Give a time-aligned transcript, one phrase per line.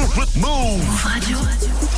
[0.00, 1.89] Move Radio.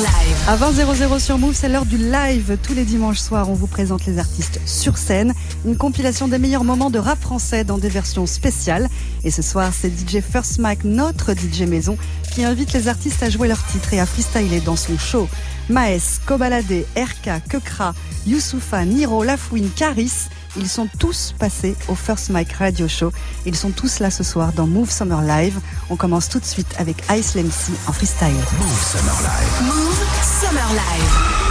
[0.00, 0.36] Live.
[0.48, 2.56] À 20h00 sur Move, c'est l'heure du live.
[2.62, 5.34] Tous les dimanches soirs, on vous présente les artistes sur scène.
[5.66, 8.88] Une compilation des meilleurs moments de rap français dans des versions spéciales.
[9.24, 11.98] Et ce soir, c'est DJ First Mike, notre DJ maison,
[12.32, 15.28] qui invite les artistes à jouer leurs titres et à freestyler dans son show.
[15.68, 17.92] Maes, Kobalade, RK, Kekra,
[18.26, 20.30] Youssoufa, Niro, Lafouine, Caris.
[20.56, 23.12] Ils sont tous passés au First Mike Radio Show.
[23.46, 25.60] Ils sont tous là ce soir dans Move Summer Live.
[25.90, 28.34] On commence tout de suite avec Ice Lemcy en freestyle.
[28.58, 29.62] Move Summer Live.
[29.62, 30.04] Move
[30.40, 31.50] Summer Live.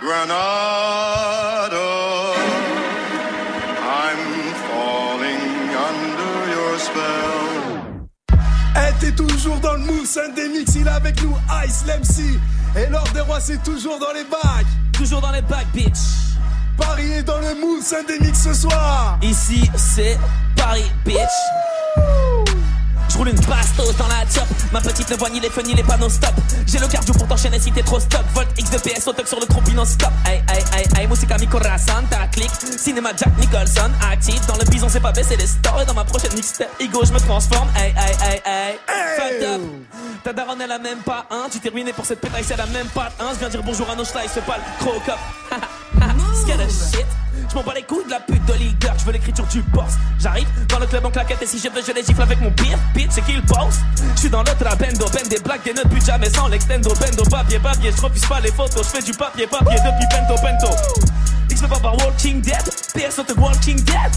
[0.00, 1.17] Granada,
[9.26, 12.38] toujours dans le move, c'est des mix, il est avec nous, Ice Lemcy.
[12.76, 14.66] Et l'ordre des rois, c'est toujours dans les bacs.
[14.92, 15.98] Toujours dans les bacs, bitch.
[16.76, 19.18] Paris est dans le move, c'est des mix ce soir.
[19.22, 20.16] Ici, c'est
[20.56, 21.18] Paris, bitch.
[23.18, 24.46] Roule une bastos dans la top.
[24.72, 26.32] Ma petite ne voit ni les feux ni les panneaux stop.
[26.66, 28.24] J'ai le cardio pour t'enchaîner si t'es trop stop.
[28.34, 30.10] Volt X de PS au tuck sur le trompe non stop.
[30.24, 32.50] Aïe aïe aïe aïe, musica mi corazon, ta click.
[32.78, 34.46] Cinéma Jack Nicholson, actif.
[34.46, 35.82] Dans le bison, c'est pas baisser les stores.
[35.82, 37.68] Et dans ma prochaine mixtape, ego, je me transforme.
[37.74, 38.78] Aïe aïe aïe aïe.
[39.16, 39.60] Fucked up.
[40.22, 41.48] Ta daronne, elle a même pas un.
[41.50, 43.34] Tu t'es ruiné pour cette pétaille, elle a même pas un.
[43.34, 45.18] Je viens dire bonjour à nos schlice, c'est pas le croc up.
[46.42, 47.06] Scared shit.
[47.48, 49.92] Je m'en bats les couilles de la pute d'Oliver, je veux l'écriture du boss.
[50.20, 52.50] J'arrive dans le club en claquette et si je veux, je les gifle avec mon
[52.50, 53.76] pire bitch, c'est qu'il boss?
[54.14, 57.24] Je suis dans le trabendo, ben des blagues, des notes, plus jamais sans l'extendo, bendo,
[57.30, 57.92] papier, papier.
[57.96, 60.74] Je refuse pas les photos, je fais du papier, papier depuis bento, bento.
[61.50, 62.62] X fait pas par Walking Dead,
[62.94, 64.12] PS de Walking Dead.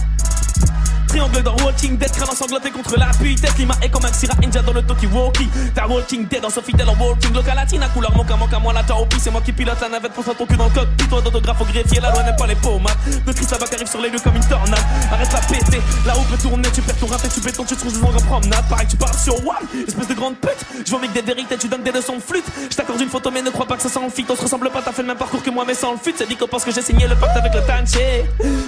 [1.11, 3.35] Triangle dans Walking Dead, crâne ensanglanté contre l'appui.
[3.35, 5.49] Tête Lima et comme Maxira India dans le Toki Walkie.
[5.75, 7.33] T'as Walking Dead en Sofitel en Walking.
[7.33, 9.17] Local latina, couleur mocha, mocha, moi la taupi.
[9.19, 11.07] C'est moi qui pilote la navette pour ton cul dans le cockpit.
[11.09, 12.95] Toi d'autographe au greffier, la loi n'aime pas les pommades.
[13.25, 14.79] De Chris Sabac arrive sur les lieux comme une tornade.
[15.11, 16.69] Arrête la péter, la roue peut tourner.
[16.73, 18.63] Tu perds ton rap et tu béton, tu te trouves en promenade.
[18.69, 20.65] Pareil, tu parles sur WAM, espèce de grande pute.
[20.87, 22.45] Je avec des vérités, tu donnes des leçons de flûte.
[22.69, 24.25] Je t'accorde une photo, mais ne crois pas que ça s'en fit.
[24.29, 26.13] On se ressemble pas, t'as fait le même parcours que moi, mais sans le fut.
[26.17, 28.23] C'est dit qu'on pense que j'ai signé le pacte avec le tanché.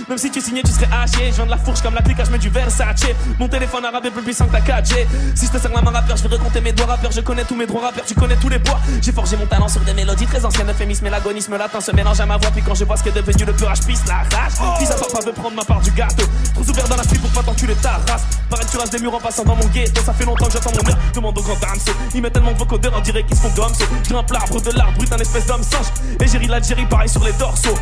[0.10, 1.30] Même si tu signais, tu serais haché.
[1.30, 3.06] Je viens de la fourche comme la clique, mets du Versace.
[3.40, 5.06] Mon téléphone arabe est plus puissant que ta 4G.
[5.36, 7.12] Si je te sers la main rappeur, je vais recompter mes doigts rappeurs.
[7.12, 8.80] Je connais tous mes droits rappeurs, tu connais tous les bois.
[9.02, 10.70] J'ai forgé mon talent sur des mélodies très anciennes.
[10.70, 12.50] Euphémisme et l'agonisme latin se mélange à ma voix.
[12.52, 14.54] Puis quand je vois ce qu'est devenu le peur, je pisse la rage.
[14.80, 16.26] Fils à papa veut prendre ma part du gâteau.
[16.56, 18.24] Trop ouvert dans la pluie pour pas t'enculer ta race.
[18.50, 20.02] Pareil, tu rases des murs en passant dans mon ghetto.
[20.04, 20.98] Ça fait longtemps que j'attends mon heure.
[21.14, 21.92] Demande au grand damso.
[22.16, 23.74] Il met tellement de vocodeurs, on dirait qu'ils se font gomme.
[24.10, 25.88] Grimpe l'arbre de l'arbre, brut, un espèce d'homme singe.
[26.20, 27.78] Et j'ai ri l'Algérie, pareil sur les dorsaux.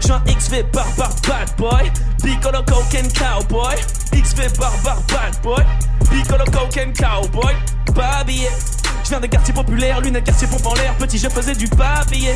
[0.00, 1.92] Je suis un XV barbar bad boy.
[2.22, 3.76] Piccolo cowboy.
[4.12, 5.64] XV barbar bad boy.
[6.10, 7.54] Piccolo cocaine cowboy.
[7.94, 8.48] Pas habillé.
[9.04, 10.94] Je viens des quartiers populaires, lunettes quartier pompe en l'air.
[10.96, 12.34] Petit, je faisais du papier.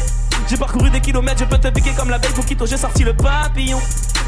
[0.49, 3.15] J'ai parcouru des kilomètres, je peux te piquer comme la belle Coquito, j'ai sorti le
[3.15, 3.81] papillon.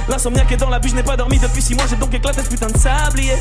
[0.08, 2.42] L'insomniaque est dans la bûche, je n'ai pas dormi depuis 6 mois, j'ai donc éclaté
[2.42, 3.34] ce putain de sablier.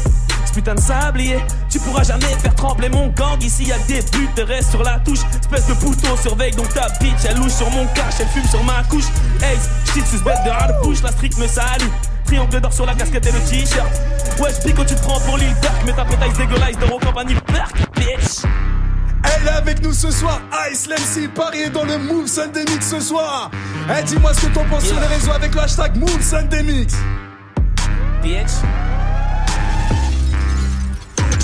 [0.46, 1.38] Ce putain de sablier,
[1.70, 3.42] tu pourras jamais faire trembler mon gang.
[3.42, 5.22] Ici y'a des buts, reste sur la touche.
[5.40, 7.26] Espèce de pouton, surveille donc ta bitch.
[7.28, 9.08] Elle louche sur mon cache, elle fume sur ma couche.
[9.42, 9.58] Hey,
[9.94, 11.90] shit, sus bête de hard bouche, la street me salue.
[12.28, 13.90] Triangle d'or sur la casquette et le t-shirt.
[14.40, 17.36] Ouais, je pique, tu te prends pour l'île dark, mais ta pétaille dégueulasse de compagnie
[17.36, 18.44] perk, bitch.
[19.24, 20.40] Elle est avec nous ce soir,
[20.72, 21.28] Ice Lemcy.
[21.28, 23.50] Paris est dans le move Sunday Mix ce soir.
[23.90, 26.94] Eh, dis-moi ce que t'en penses sur les réseaux avec le hashtag move Sunday Mix.
[28.22, 28.52] bitch.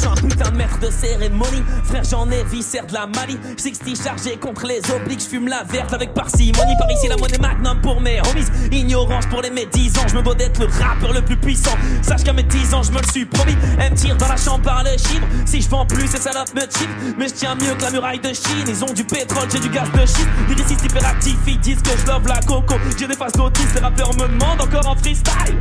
[0.06, 1.64] Un de maître de cérémonie.
[1.84, 5.22] Frère j'en ai viscère de la Mali 60 chargé contre les obliques.
[5.22, 6.76] J'fume la verte avec parcimonie.
[6.78, 8.46] Par ici la monnaie magnum pour mes homies.
[8.72, 10.08] Ignorance pour les médisants.
[10.08, 11.76] Je me dois d'être le rappeur le plus puissant.
[12.02, 13.56] Sache qu'à mes 10 ans je me suis promis.
[13.80, 16.54] Elle me tire dans la chambre par le chibre Si je vends plus ces salopes
[16.54, 18.66] me chip Mais je tiens mieux que la muraille de Chine.
[18.68, 22.08] Ils ont du pétrole j'ai du gaz de shit Lyriciste hyperactif ils disent que je
[22.08, 22.76] love la coco.
[22.98, 25.58] J'ai des faces d'autistes Les rappeurs me demandent encore en freestyle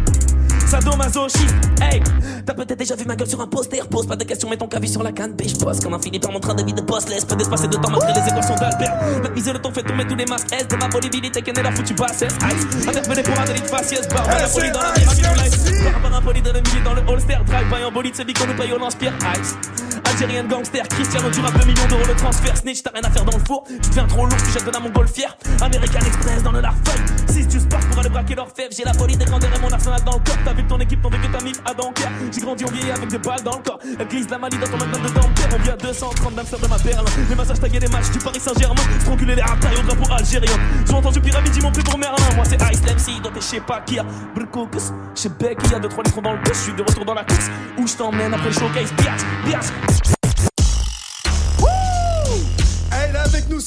[0.67, 1.55] sadomasochiste.
[1.81, 2.03] Hey,
[2.47, 3.87] t'as peut-être déjà vu ma gueule sur un poster.
[3.89, 5.33] Pose pas de questions, mets ton clavier sur la canne.
[5.33, 7.09] Biche pose comme un Philippe en train de vie de poste.
[7.09, 8.95] Laisse peu d'espace et de temps malgré les équations d'Albert.
[9.23, 10.53] La misère de ton fait tomber tous les masques.
[10.53, 12.23] S de ma volubilité, qu'elle est la foutue basse.
[12.23, 14.09] Ice, venez pour un délit faciès.
[14.09, 17.39] Barbe la folie dans la vie, ma à la folie de l'MG dans le holster.
[17.47, 19.15] Drive by en bolide, c'est dit qu'on nous paye au lance-pierre.
[19.41, 20.02] Ice.
[20.13, 22.55] Algérienne gangster, Cristiano du rap 2 millions d'euros le transfert.
[22.55, 23.65] Snitch, t'as rien à faire dans le four.
[23.67, 25.37] Tu deviens trop lourd, tu jettes de la montgolfière.
[25.63, 27.01] American Express dans le larfeuille.
[27.31, 28.49] 6 du sport pour aller braquer leur.
[28.71, 30.37] J'ai la folie des grandeurs et mon arsenal dans le corps.
[30.45, 32.13] T'as vu ton équipe, ton vécu, ta mif à Dunkerque.
[32.31, 33.79] J'ai grandi en vieilli avec des balles dans le corps.
[33.99, 35.49] Elle glisse la manie dans ton maintenant de dentaire.
[35.55, 37.07] On vient 230 d'Amsterdam de ma perle.
[37.31, 38.83] Les massages tagués, les matchs du Paris Saint-Germain.
[39.01, 40.59] Stranguler les rapailles au drapeau algérien.
[40.87, 42.35] J'ai entendu pyramide, ils m'ont pris pour Merlin.
[42.37, 44.05] Moi c'est Ice MC, donc je sais pas qui a.
[45.15, 46.53] Chez Beck, il y a 2-3 litres dans le bus.
[46.53, 47.49] Je suis de retour dans la course.
[47.79, 48.93] Où je t'emmène après le showcase.
[48.93, 50.02] Biatch, biatch.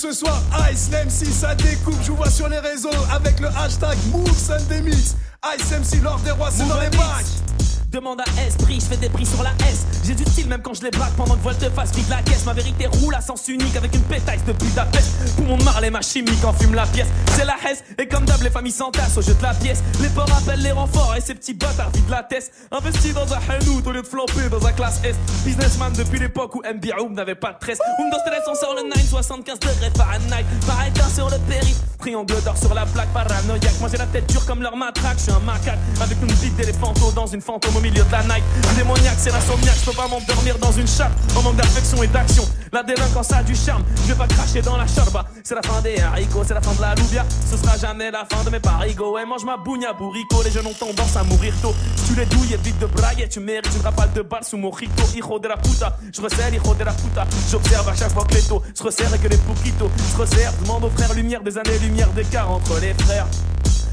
[0.05, 0.39] Ce soir,
[0.71, 4.81] Ice MC, ça découpe, je vous vois sur les réseaux avec le hashtag Move Sunday
[4.81, 5.15] Mix.
[5.57, 7.54] Ice MC, l'or des rois, c'est dans les bacs.
[7.95, 9.85] Demande à Esprit, je fais des prix sur la S.
[10.03, 12.43] J'ai du style même quand je les braque pendant que Volte fasse vide la caisse.
[12.45, 15.37] Ma vérité roule à sens unique avec une pétaille de Budapest.
[15.37, 17.07] Pour mon marlé, ma chimique en fume la pièce.
[17.37, 19.81] C'est la Hesse, et comme d'hab, les familles s'entassent au jeu de la pièce.
[20.01, 22.51] Les porcs appellent les renforts et ces petits bâtards vident la tête.
[22.69, 25.15] Investi dans un Hanout au lieu de flamper dans un classe S.
[25.45, 27.79] Businessman depuis l'époque où MBA n'avait pas de tresse.
[27.99, 30.43] Oumdos Stress, on sort le 9, 75 degrés Fahrenheit.
[30.67, 33.79] Pareil sur le périph', triangle d'or sur la plaque paranoïaque.
[33.79, 36.55] Moi j'ai la tête dure comme leur matraque, je suis un macaque avec une bite
[36.57, 38.43] d'éléphantaux dans une fantôme milieu de la night.
[38.75, 42.43] Démoniaque, c'est l'insomniaque, je peux pas m'endormir dans une chatte en manque d'affection et d'action.
[42.71, 45.25] La délinquance a du charme, je vais pas cracher dans la charba.
[45.43, 47.23] C'est la fin des haricots, c'est la fin de la loubia.
[47.49, 49.17] Ce sera jamais la fin de mes parigots.
[49.19, 51.75] Et mange ma bougna bourrico, les jeunes ont tendance à mourir tôt.
[51.95, 54.71] Si tu les douilles, évite de brailler, tu mérites une rafale de balles sous mon
[54.71, 55.03] rito.
[55.15, 57.25] Hijo de la puta, je resserre, hijo de la puta.
[57.51, 60.53] J'observe à chaque fois que les taux se resserrent et que les pouquitos se resserrent.
[60.63, 63.27] Demande aux frères lumière des années-lumière d'écart entre les frères.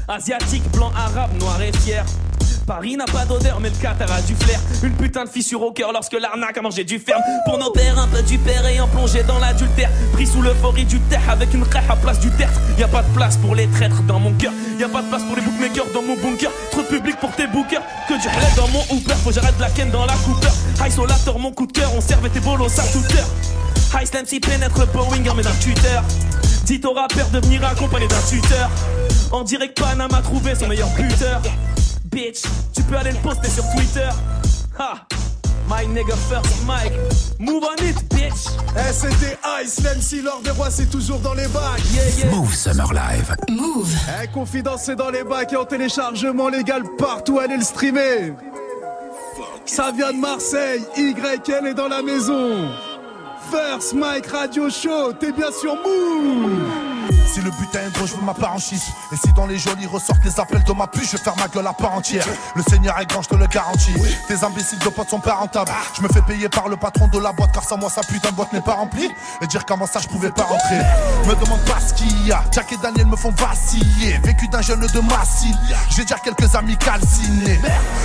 [0.07, 2.03] Asiatique, blanc, arabe, noir et fier.
[2.65, 4.59] Paris n'a pas d'odeur, mais le Qatar a du flair.
[4.83, 7.21] Une putain de fissure au cœur lorsque l'arnaque a mangé du ferme.
[7.45, 9.89] Pour nos pères, un peu du père et en plongé dans l'adultère.
[10.13, 12.59] Pris sous l'euphorie du terre avec une rêve à place du tertre.
[12.77, 14.53] Y a pas de place pour les traîtres dans mon cœur.
[14.79, 16.51] Y a pas de place pour les bookmakers dans mon bunker.
[16.71, 17.83] Trop public pour tes bookers.
[18.07, 19.15] Que du halal dans mon Hooper.
[19.23, 20.51] Faut j'arrête la ken dans la Cooper.
[20.83, 21.91] High Solator, mon coup de cœur.
[21.95, 23.27] On servait tes bolos à toute heure.
[23.99, 26.03] High Slam si pénètre Boeing mais d'un tuteur.
[26.65, 28.69] Dites au rappeur de venir accompagné d'un tuteur.
[29.31, 31.41] En direct, Panama a trouvé son meilleur buteur.
[32.13, 32.43] Bitch,
[32.75, 34.09] tu peux aller le poster sur Twitter.
[34.77, 35.07] Ha!
[35.67, 36.93] My nigga first Mike.
[37.39, 38.49] Move on it, bitch.
[38.75, 41.81] Eh, c'était Ice MC, l'or des rois, c'est toujours dans les bacs.
[41.91, 42.35] Yeah, yeah.
[42.35, 43.35] Move Summer Live.
[43.49, 43.89] Move.
[44.21, 48.33] Eh, confidence, c'est dans les bacs et en téléchargement légal partout, allez le streamer.
[49.65, 52.69] Ça vient de Marseille, YL est dans la maison.
[53.49, 56.61] First Mike Radio Show, t'es bien sur Move.
[57.33, 58.89] Si le butin est gros, je veux ma part en schiste.
[59.11, 61.47] Et si dans les jolis ressortent les appels de ma puce, je vais faire ma
[61.47, 62.23] gueule à part entière.
[62.55, 63.95] Le Seigneur est grand, je te le garantis.
[64.27, 65.71] Tes imbéciles de potes sont pas rentables.
[65.97, 68.29] Je me fais payer par le patron de la boîte, car sans moi, sa putain
[68.29, 69.09] de boîte n'est pas remplie.
[69.41, 70.77] Et dire comment ça, je pouvais pas rentrer.
[71.25, 72.43] Me demande pas ce qu'il y a.
[72.51, 74.19] Jack et Daniel me font vaciller.
[74.23, 75.55] Vécu d'un jeune de Massy.
[75.89, 77.59] J'ai déjà quelques amis calcinés.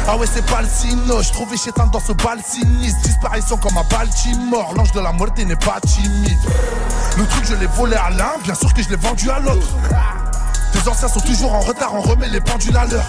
[0.07, 1.21] Ah ouais, c'est pas le sino.
[1.21, 3.01] Je trouvais chétan dans ce bal sinistre.
[3.03, 4.73] Disparition comme un Baltimore.
[4.75, 6.39] L'ange de la mort n'est pas timide.
[7.19, 8.39] Le truc, je l'ai volé à l'un.
[8.43, 9.69] Bien sûr que je l'ai vendu l'autre.
[10.73, 13.09] Tes anciens sont toujours en retard, on remet les pendules à l'heure.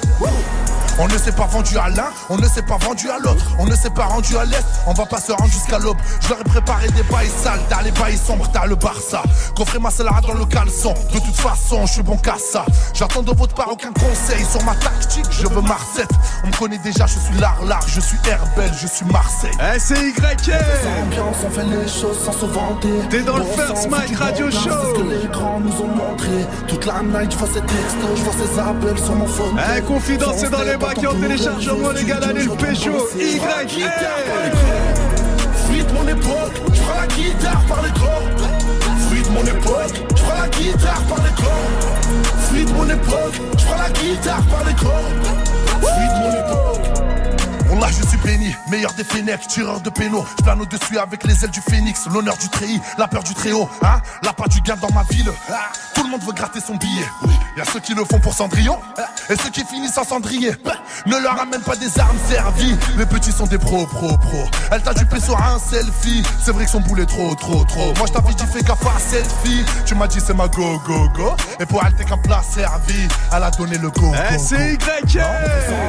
[1.01, 3.45] On ne s'est pas vendu à l'un, on ne s'est pas vendu à l'autre.
[3.57, 5.97] On ne s'est pas rendu à l'est, on va pas se rendre jusqu'à l'aube.
[6.19, 9.23] Je leur ai préparé des bails sales, t'as les bails sombres, t'as le Barça.
[9.55, 12.65] Coffrez ma salade dans le caleçon, de toute façon, je suis bon qu'à ça.
[12.93, 16.11] J'attends de votre part aucun conseil sur ma tactique, je veux ma recette.
[16.43, 19.51] On me connaît déjà, je suis l'art, je suis Herbel, je suis Marseille.
[19.73, 20.19] Eh, c'est YL.
[21.01, 22.89] Ambiance, on fait les choses sans se vanter.
[23.09, 24.57] T'es dans le First Mike Radio Show.
[24.59, 26.45] C'est ce que les grands nous ont montré.
[26.67, 29.59] Toute la night, je vois ces textos, je vois ces appels sur mon phone.
[29.77, 32.91] Eh, confidence, c'est dans les bacs et en téléchargement légal, allez le pécho.
[33.18, 33.89] YL.
[35.65, 38.30] Fruit de mon époque, je prends la guitare par les corps.
[39.07, 41.71] Fruit de mon époque, je prends la guitare par les corps.
[42.47, 45.11] Fruit de mon époque, je prends la guitare par les corps.
[45.81, 46.88] Fruit de mon époque.
[47.80, 50.26] Là je suis béni, meilleur des Fennecs, tireur de pénaux.
[50.38, 53.52] Je plane au-dessus avec les ailes du phénix, l'honneur du treillis, la peur du très
[53.52, 55.31] haut, hein La part du gain dans ma ville.
[55.50, 57.06] Ah, Tout le monde veut gratter son billet.
[57.57, 58.78] Y a ceux qui le font pour Cendrillon
[59.30, 60.52] et ceux qui finissent en cendrier.
[61.06, 62.78] Ne leur amène pas des armes servies.
[62.98, 64.45] Les petits sont des pros, pros, pros.
[64.71, 66.24] Elle t'a dupé sur un selfie.
[66.44, 67.94] C'est vrai que son boulet trop, trop, trop.
[67.98, 69.64] Moi je t'avais dit fais gaffe à selfie.
[69.86, 71.36] Tu m'as dit c'est ma go, go, go.
[71.59, 73.07] Et pour elle t'es qu'un plat servi.
[73.36, 74.12] Elle a donné le go.
[74.14, 74.86] Eh, go, c'est go.
[75.14, 75.21] YL.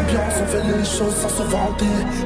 [0.01, 1.80] Ambiance, on fait les choses sans se vanter.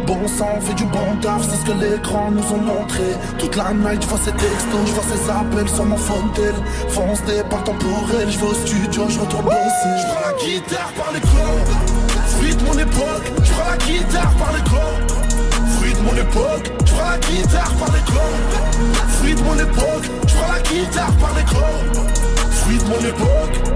[0.07, 3.05] Bon sang, fait du bon taf, c'est ce que grands nous ont montré.
[3.39, 6.55] Toute la night, je vois ces textos, je vois ces appels sur mon phone tel.
[6.89, 9.95] Fonce des pas temporel, je vais au studio, je retourne bosser.
[9.99, 11.67] Je prends la guitare par les corps.
[12.27, 14.65] Fruit de mon époque, je prends la guitare par les.
[15.77, 18.03] Fruit de mon époque, je prends la guitare par les.
[19.19, 21.45] Fruit de mon époque, je prends la guitare par les.
[22.51, 23.75] Fruit de mon époque.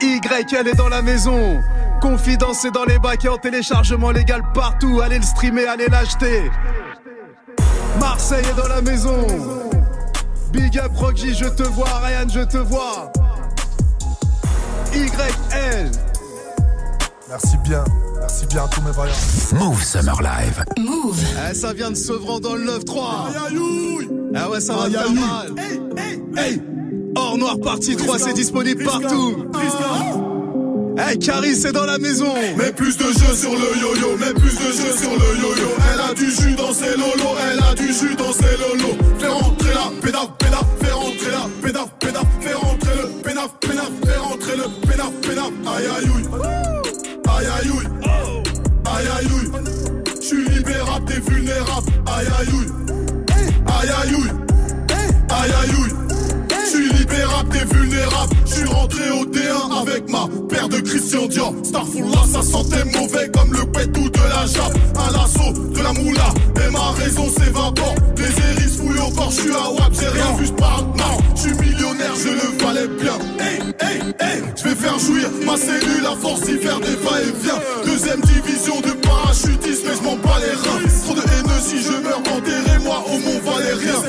[0.00, 1.62] YL est dans la maison.
[2.00, 5.00] Confidence est dans les bacs et en téléchargement légal partout.
[5.02, 6.50] Allez le streamer, allez l'acheter.
[8.00, 9.26] Marseille est dans la maison.
[10.52, 11.88] Big up Rocky, je te vois.
[11.98, 13.12] Ryan, je te vois.
[14.94, 15.90] YL.
[17.28, 17.84] Merci bien.
[18.20, 19.12] Merci bien à tous mes vaillants.
[19.52, 20.64] Move Summer Live.
[20.78, 21.20] Move.
[21.50, 23.00] Eh, ça vient de Sevran dans le 9-3.
[24.34, 25.54] Ah ouais, ça va faire mal.
[26.36, 26.62] Hey,
[27.16, 29.44] Or noir partie 3, c'est disponible partout.
[31.00, 32.34] Hey, Caris, c'est dans la maison.
[32.56, 35.68] Mets plus de jeux sur le yo-yo, mets plus de jeux sur le yo-yo.
[35.94, 38.98] Elle a du jus dans ses lolos, elle a du jus dans ses lolos.
[39.20, 43.90] Fais rentrer la pédaf, pédaf, fais rentrer la pédaf, pédaf, fais rentrer le pénaf, pénaf,
[44.04, 45.52] fais rentrer le pénaf, pénaf.
[45.76, 46.28] Aïe aïe ouille,
[47.28, 47.88] aïe aïe ouille,
[48.84, 49.50] aïe aïe ouille.
[50.20, 52.48] J'suis libérable, t'es vulnérable, aïe aïe
[53.68, 54.32] aïe aïe ouille,
[55.30, 55.77] aïe aïe
[56.74, 56.88] ouille.
[56.88, 58.34] J'suis libérable, t'es vulnérable.
[58.46, 61.54] J'suis rentré au D1 avec ma paire de Christian Dior.
[61.62, 64.76] Starfullah, ça sentait mauvais comme le pétou de la jappe.
[64.96, 66.32] À l'assaut de la moula,
[66.66, 67.94] et ma raison s'évapore.
[68.16, 71.18] Les hérisses fouillent au corps, j'suis à WAP, j'ai rien vu, j'parle non.
[71.36, 73.18] J'suis millionnaire, je le valais bien.
[73.38, 77.60] Hey, hey, hey, j'vais faire jouir ma cellule à force d'y faire des va-et-vient.
[77.84, 78.87] Deuxième division de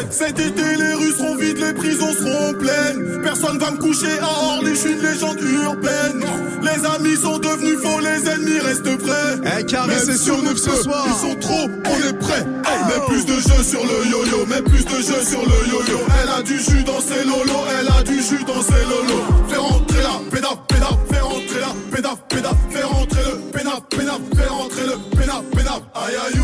[0.10, 3.22] Cet été, les rues seront vides, les prisons seront pleines.
[3.24, 6.26] Personne va me coucher à Orly, je suis une légende urbaine.
[6.62, 9.64] Les amis sont devenus faux, les ennemis restent prêts.
[9.66, 11.06] Caris, Même c'est sur nous ce soir.
[11.08, 12.46] Ils sont trop, on est prêts.
[12.66, 16.00] Hey, mets plus de jeux sur le yo-yo, mets plus de jeux sur le yo-yo.
[16.24, 19.24] Elle a du jus dans ses lolos, elle a du jus dans ses lolos.
[19.48, 24.20] Fais rentrer la pédaf, pédaf, fais rentrer la pédaf, pédaf, fais rentrer le pénaf, pénaf,
[24.36, 25.82] fais rentrer le pénaf, pénaf.
[25.94, 26.39] Aïe aïe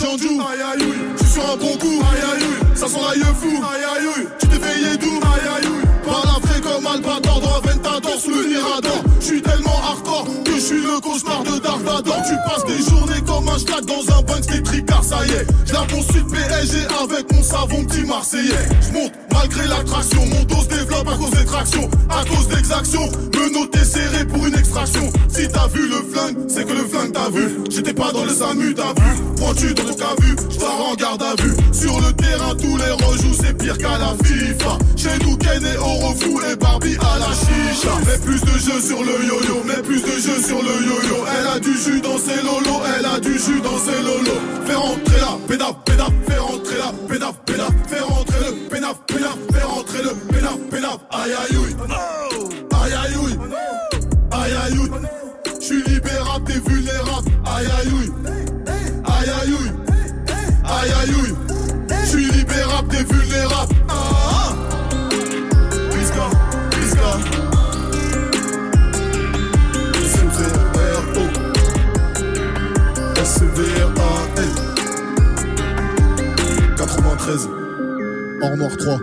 [0.00, 0.94] Aïe aïe ouille.
[1.16, 2.76] J'suis sur un bon coup, aïe aïe.
[2.76, 4.28] Ça sent l'aïe fou, aïe aïe.
[4.38, 5.68] Tu t'es veillé d'où, aïe aïe.
[6.04, 9.07] Par la comme Albator dans Ventador sous le Mirador.
[9.20, 12.22] J'suis tellement hardcore que j'suis le cauchemar de Dark Vador.
[12.26, 15.46] Tu passes des journées comme un schlag dans un bank, c'est tricard, ça y est.
[15.66, 18.68] J'la poursuis le PSG avec mon savon petit Marseillais.
[18.88, 23.08] J'monte malgré l'attraction, mon dos se développe à cause des tractions, à cause d'exactions.
[23.34, 25.12] Me noter serré pour une extraction.
[25.28, 27.58] Si t'as vu le flingue, c'est que le flingue t'a vu.
[27.70, 29.22] J'étais pas dans le SAMU, t'as vu.
[29.36, 31.54] Prends-tu dans le cas vu, j'pars en garde à vue.
[31.72, 34.78] Sur le terrain, tous les rejoues, c'est pire qu'à la FIFA.
[34.96, 37.94] Chez nous, Ken et Orofou et Barbie à la chicha.
[38.06, 41.24] Mets plus de jeux sur le yo-yo, mets plus de jeux sur le yo-yo.
[41.38, 44.40] Elle a du jus dans ses lolos, elle a du jus dans ses lolos.
[44.66, 49.36] Fais rentrer la pédaf, pédaf, fais rentrer la pédaf, pédaf, fais rentrer le pénaf, pénaf,
[49.52, 50.98] fais rentrer le pénaf, pénaf.
[51.10, 51.76] Aïe aïe ouille,
[52.82, 53.38] aïe aïe ouille,
[54.30, 54.90] aïe aïe ouille.
[55.60, 58.12] J'suis libérable, t'es vulnérable, aïe aïe ouille,
[59.04, 59.72] aïe aïe ouille,
[60.64, 61.34] aïe aïe ouille.
[62.04, 63.27] J'suis libérable, t'es vulnérable.
[78.48, 78.98] Hors noir 3.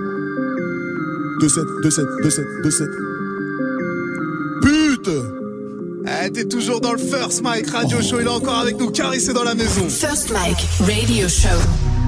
[1.39, 2.89] 2-7, 2-7, 2-7, 2-7.
[4.61, 5.09] Pute!
[6.07, 8.21] Eh, t'es toujours dans le First Mike Radio Show.
[8.21, 8.89] Il est encore avec nous.
[8.89, 9.87] Caris est dans la maison.
[9.87, 11.59] First Mike Radio Show.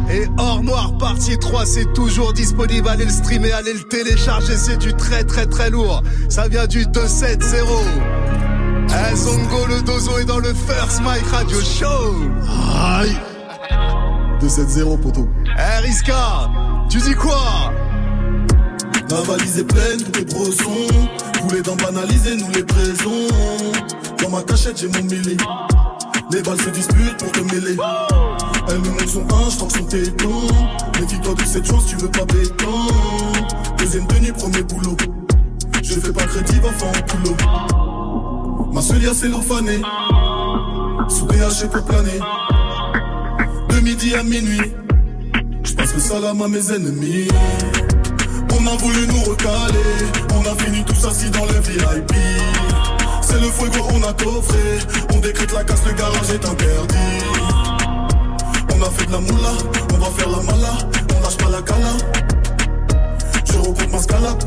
[0.10, 2.88] Et Hors Noir partie 3, c'est toujours disponible.
[2.88, 4.58] Allez le streamer, allez le télécharger.
[4.58, 6.02] C'est du très très très lourd.
[6.30, 7.56] Ça vient du 270.
[8.90, 12.16] Eh, Zongo le dozo est dans le First Mike Radio Show.
[12.82, 13.16] Aïe!
[14.42, 15.28] 2-7-0, poteau.
[15.46, 16.50] Eh, Riska,
[16.90, 17.74] tu dis quoi
[19.10, 20.88] Ma valise est pleine, tout est brosson.
[21.42, 23.28] Poulet d'en banaliser, nous les présons.
[24.22, 25.38] Dans ma cachette, j'ai mon mêlé.
[26.32, 27.78] Les balles se disputent pour te mêler.
[28.70, 30.42] Elle me montre son 1, je son téton.
[31.00, 32.88] Méfie-toi de cette chose, tu veux pas béton.
[33.78, 34.98] Deuxième tenue, premier boulot.
[35.82, 38.74] Je fais pas crédit, va faire en boulot.
[38.74, 39.82] Ma seule c'est l'orphané.
[41.08, 42.20] Sous PH pour planer.
[43.70, 44.74] De midi à minuit.
[45.68, 47.28] Je passe le salam à mes ennemis.
[48.52, 49.98] On a voulu nous recaler,
[50.34, 52.14] on a fini tous assis dans le VIP.
[53.22, 54.80] C'est le fuego, on a coffré,
[55.14, 56.96] on décrète la casse, le garage est interdit.
[58.74, 59.54] On a fait de la moula,
[59.94, 60.78] on va faire la mala,
[61.18, 61.98] on lâche pas la cala.
[63.44, 64.38] Je recoupe ma scala,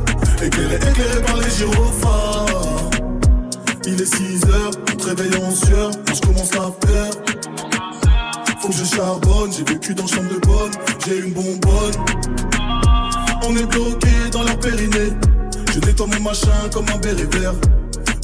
[0.43, 2.91] éclairé, éclairé par les gyrophares.
[3.87, 7.30] Il est 6 heures, on te en sueur, moi je commence à faire.
[9.51, 10.71] J'ai vécu dans chambre de bonne,
[11.07, 11.95] j'ai une bonbonne.
[13.49, 15.13] On est bloqué dans leur périnée.
[15.73, 17.55] Je nettoie mon machin comme un béret vert.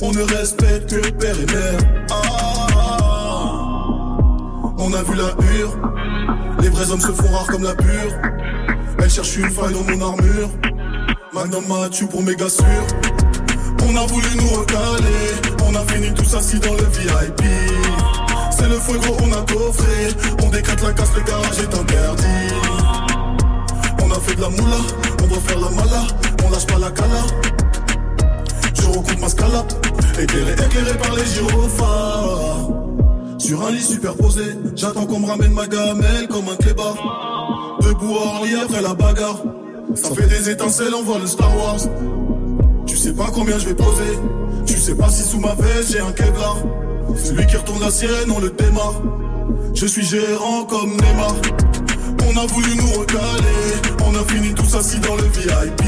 [0.02, 1.78] On ne respecte que père et mère.
[2.11, 2.66] Ah.
[4.78, 5.73] On a vu la hure.
[6.61, 8.12] Les vrais hommes se font rares comme la pure.
[8.99, 10.50] Elle cherche une faille dans mon armure.
[11.33, 12.66] Magnum Mathieu pour méga sûr.
[13.83, 15.33] On a voulu nous recaler,
[15.66, 17.42] on a fini tout ça si dans le VIP.
[18.59, 20.09] C'est le feu gros, on a coffré,
[20.43, 22.55] on décrète la casse, le garage est interdit.
[24.03, 24.79] On a fait de la moula,
[25.23, 26.07] on doit faire la mala,
[26.45, 27.23] on lâche pas la cala.
[28.75, 29.67] Je recoupe ma scala,
[30.19, 32.71] éclairé, éclairé par les gyrophares.
[33.39, 34.45] Sur un lit superposé,
[34.75, 37.77] j'attends qu'on me ramène ma gamelle comme un clébard.
[37.83, 39.43] Debout à Orly après la bagarre.
[39.95, 41.81] Ça fait des étincelles, on voit le Star Wars.
[42.87, 44.19] Tu sais pas combien je vais poser.
[44.65, 46.57] Tu sais pas si sous ma veste j'ai un Kevlar.
[47.15, 49.01] Celui qui retourne la sirène, on le démarre.
[49.75, 51.35] Je suis gérant comme Neymar.
[52.29, 53.97] On a voulu nous recaler.
[54.05, 55.83] On a fini tout ça si dans le VIP.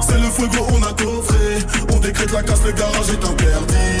[0.00, 1.58] C'est le fuego, on a coffré.
[1.92, 3.96] On décrète la casse, le garage est interdit.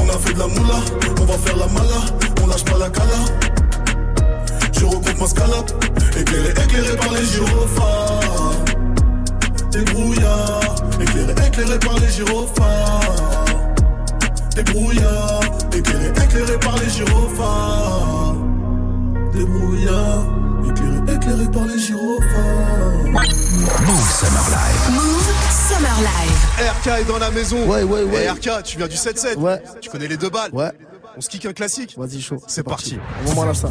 [0.00, 0.80] On a fait de la moula,
[1.20, 2.00] on va faire la mala.
[2.42, 3.24] On lâche pas la cala.
[4.72, 5.72] Je recompte ma scalade.
[6.18, 8.54] Éclairé, éclairé par les gyrophares.
[9.72, 10.74] Débrouillard.
[11.00, 13.33] Éclairé, éclairé par les gyrophares.
[14.54, 15.40] Débrouillard.
[15.72, 18.36] Éclairé, éclairé par les gyrophares.
[19.32, 20.26] Débrouillard.
[20.70, 23.04] Éclairé, éclairé par les gyrophares.
[23.04, 24.94] Move Summer Live.
[24.94, 26.70] Move Summer Live.
[26.80, 27.66] RK est dans la maison.
[27.66, 28.24] Ouais, ouais, ouais.
[28.24, 29.36] Et RK, tu viens du 7-7.
[29.38, 29.60] Ouais.
[29.80, 30.50] Tu connais les deux balles.
[30.52, 30.70] Ouais.
[31.16, 31.94] On se kick un classique.
[31.96, 32.42] Vas-y, chaud.
[32.46, 32.98] C'est parti.
[33.26, 33.68] On va là ça.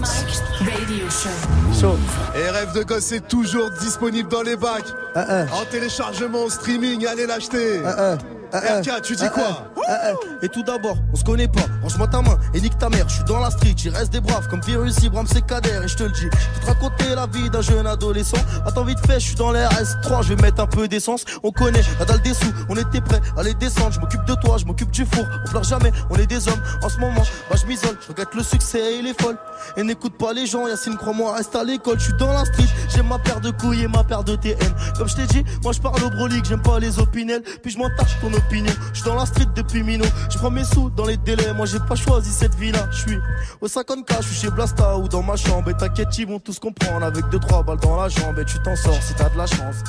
[1.80, 1.98] Chaud.
[2.36, 4.86] Et Rêve de gosse est toujours disponible dans les bacs.
[5.16, 5.46] Ah, ah.
[5.54, 7.82] En téléchargement, en streaming, allez l'acheter.
[7.86, 8.18] Ah.
[8.54, 10.14] RK, tu dis Ah, quoi ah, ah, ah.
[10.44, 11.62] Et tout d'abord, on se connaît pas.
[11.82, 13.10] Range-moi ta main et nique ta mère.
[13.10, 15.40] Je suis dans la street, il reste des braves comme Virus, Ibram, c'est.
[15.40, 18.38] Et je te le dis, je te raconter la vie d'un jeune adolescent.
[18.66, 21.26] Attends vite fait, je suis dans l'air S3, je vais mettre un peu d'essence.
[21.44, 23.92] On connaît la dalle des sous, on était prêts à les descendre.
[23.92, 25.26] Je m'occupe de toi, je m'occupe du four.
[25.46, 26.62] On pleure jamais, on est des hommes.
[26.82, 29.38] En ce moment, bah je m'isole, je regrette le succès et il est folle.
[29.78, 32.00] Et n'écoute pas les gens, Yacine, crois-moi, reste à l'école.
[32.00, 34.58] Je suis dans la street, j'ai ma paire de couilles et ma paire de TN.
[34.98, 37.44] Comme je t'ai dit, moi je parle au brolique, j'aime pas les opinels.
[37.62, 38.74] Puis je m'en tâche ton opinion.
[38.94, 40.06] Je suis dans la street depuis Mino.
[40.30, 41.54] Je prends mes sous dans les délais.
[41.54, 42.88] Moi j'ai pas choisi cette vie-là.
[42.92, 43.20] Je suis
[43.62, 45.70] au 50K, je suis chez Blasta ou dans ma chambre.
[45.70, 47.06] Et t'inquiète, ils vont tous comprendre.
[47.06, 48.40] Avec 2-3 balles dans la jambe.
[48.40, 49.84] Et tu t'en sors si t'as de la chance.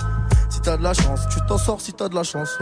[0.51, 2.59] Si t'as de la chance, tu t'en sors si t'as de la chance.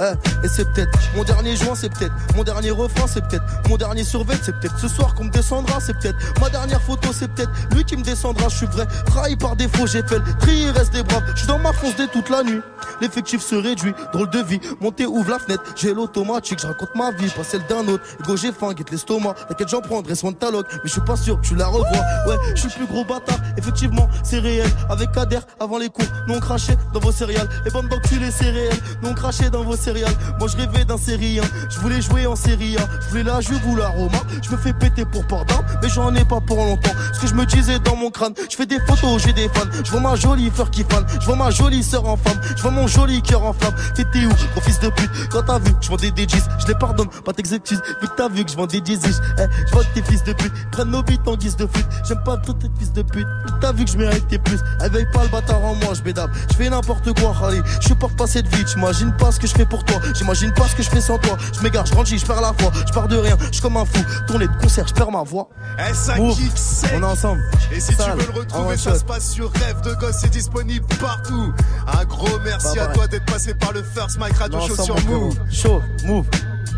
[0.00, 3.76] Eh, et c'est peut-être mon dernier joint, c'est peut-être mon dernier refrain, c'est peut-être mon
[3.76, 7.28] dernier survêt, c'est peut-être ce soir qu'on me descendra, c'est peut-être ma dernière photo, c'est
[7.28, 8.48] peut-être lui qui me descendra.
[8.48, 11.22] Je suis vrai, trahi par défaut, j'ai fait le tri, il reste des braves.
[11.34, 12.60] Je suis dans ma fonce dès toute la nuit.
[13.02, 14.60] L'effectif se réduit, drôle de vie.
[14.80, 18.04] Montez, ouvre la fenêtre, j'ai l'automatique, je raconte ma vie, pas celle d'un autre.
[18.20, 19.34] Ego, j'ai faim, guette l'estomac.
[19.48, 21.66] T'inquiète, j'en prendrai soin de ta loc, mais je suis pas sûr que tu la
[21.66, 21.84] revois.
[22.26, 24.68] Ouais, je suis le plus gros bâtard, effectivement, c'est réel.
[24.88, 27.48] Avec Kader, avant les cours, non craché dans vos céréales.
[27.66, 29.89] Et bande d'enculés, c'est réel, non craché dans vos céréales.
[30.38, 32.80] Moi, je rêvais d'un série 1, je voulais jouer en série A.
[33.02, 34.18] Je voulais la Juve ou la Roma.
[34.42, 36.92] Je me fais péter pour Pordin, mais j'en ai pas pour longtemps.
[37.12, 39.66] Ce que je me disais dans mon crâne, je fais des photos, j'ai des fans.
[39.84, 42.62] Je vois ma jolie fleur qui fan, je vois ma jolie sœur en femme, je
[42.62, 43.74] vois mon joli cœur en flamme.
[43.94, 45.10] T'étais où, gros fils de pute?
[45.30, 47.82] Quand t'as vu, je vendais des jeans, je les pardonne, pas t'excuse.
[48.00, 50.32] Vu t'as vu que je vendais des ziches, eh, je vois que tes fils de
[50.32, 51.86] pute prennent nos bites en guise de flûte.
[52.06, 53.26] J'aime pas tous tes fils de pute.
[53.60, 56.30] T'as vu que je méritais plus, éveille pas le bâtard en moi, je bédave.
[56.50, 59.54] Je fais n'importe quoi, allez, je supporte pas cette vie, j'imagine pas ce que je
[59.54, 61.36] fais pour toi, j'imagine pas ce que je fais sans toi.
[61.56, 63.76] Je m'égare, je grandis, je perds la foi, je pars de rien, je suis comme
[63.78, 64.00] un fou.
[64.26, 65.48] Tournée de concert, je perds ma voix.
[65.78, 66.90] Eh, ça kick sec.
[66.96, 67.40] On est ensemble.
[67.72, 68.12] Et si Sale.
[68.18, 71.52] tu veux le retrouver, ça se passe sur Rêve de Gosse, c'est disponible partout.
[71.86, 74.82] Un gros merci Bah, à toi d'être passé par le First Mike Radio On Show
[74.82, 75.00] sur.
[75.06, 75.34] Move.
[75.50, 76.26] Chaud, move.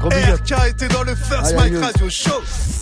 [0.05, 1.77] RK était dans le First aïe.
[1.77, 2.31] Radio Show.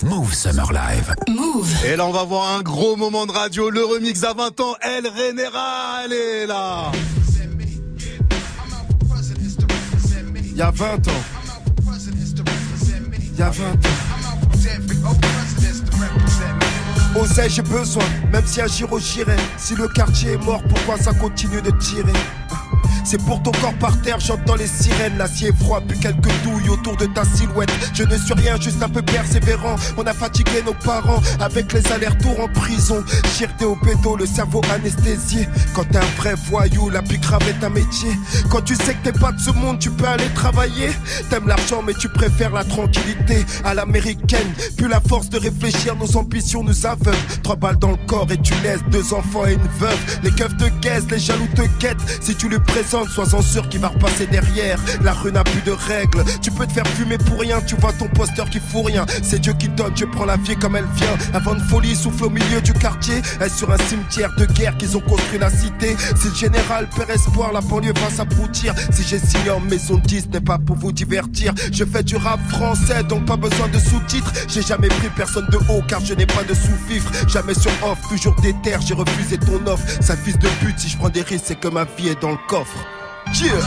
[0.04, 1.14] Move Summer Live.
[1.28, 1.68] Move.
[1.84, 3.68] Et là, on va voir un gros moment de radio.
[3.70, 4.74] Le remix à 20 ans.
[4.80, 6.90] El Renera, elle est là.
[10.60, 11.22] Y a 20 ans.
[13.38, 13.78] Y a 20 ans.
[17.18, 19.36] Osais, j'ai besoin, même si agir j'irai.
[19.56, 22.12] Si le quartier est mort, pourquoi ça continue de tirer?
[23.04, 26.96] C'est pour ton corps par terre, j'entends les sirènes, l'acier froid, puis quelques douilles autour
[26.96, 27.70] de ta silhouette.
[27.94, 29.76] Je ne suis rien, juste un peu persévérant.
[29.96, 33.02] On a fatigué nos parents avec les allers-retours en prison.
[33.36, 35.48] Chirté au pédo, le cerveau anesthésié.
[35.74, 38.10] Quand t'es un vrai voyou, la plus grave est un métier.
[38.50, 40.90] Quand tu sais que t'es pas de ce monde, tu peux aller travailler.
[41.30, 44.52] T'aimes l'argent, mais tu préfères la tranquillité à l'américaine.
[44.76, 47.16] Plus la force de réfléchir, nos ambitions nous aveuglent.
[47.42, 49.98] Trois balles dans le corps et tu laisses deux enfants et une veuve.
[50.22, 52.20] Les keufs te guettent, les jaloux te guettent.
[52.20, 54.78] Si tu lui présentes sois-en sûr qu'il va repasser derrière.
[55.02, 56.24] La rue n'a plus de règles.
[56.42, 59.06] Tu peux te faire fumer pour rien, tu vois ton poster qui fout rien.
[59.22, 61.16] C'est Dieu qui donne, je prends la vie comme elle vient.
[61.34, 63.22] Avant de folie, souffle au milieu du quartier.
[63.40, 65.96] Est sur un cimetière de guerre qu'ils ont construit la cité.
[66.16, 68.74] Si le général perd espoir, la banlieue va s'abrutir.
[68.90, 71.54] Si j'ai signé en maison 10, n'est pas pour vous divertir.
[71.72, 74.32] Je fais du rap français, donc pas besoin de sous-titres.
[74.48, 77.10] J'ai jamais pris personne de haut car je n'ai pas de sous-fifre.
[77.28, 79.86] Jamais sur off, toujours terres, j'ai refusé ton offre.
[80.00, 82.30] Ça fils de pute, si je prends des risques, c'est que ma vie est dans
[82.30, 82.79] le coffre.
[83.32, 83.60] Yeah.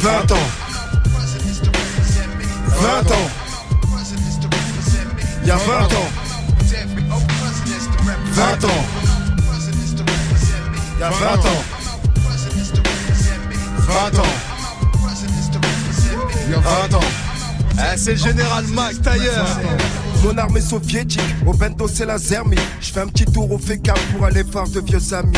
[0.00, 0.36] 20 ans.
[2.68, 3.30] 20 ans.
[5.42, 6.10] Il y a 20 ans.
[8.32, 8.84] 20 ans.
[10.96, 11.64] Il y a 20 ans.
[13.78, 14.22] 20 ans.
[16.46, 17.00] Il y a 20 ans.
[17.76, 19.46] Eh, c'est le général Mac Tailleur.
[20.22, 22.56] Mon armée soviétique, au bento c'est la zermie.
[22.80, 25.32] Je fais un petit tour au fécal pour aller voir de vieux amis.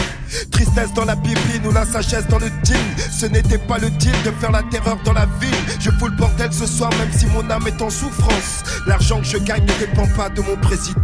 [0.51, 2.77] Tristesse dans la bibine ou la sagesse dans le deal.
[3.11, 5.55] Ce n'était pas le deal de faire la terreur dans la ville.
[5.81, 8.63] Je fous le bordel ce soir même si mon âme est en souffrance.
[8.87, 11.01] L'argent que je gagne ne dépend pas de mon président.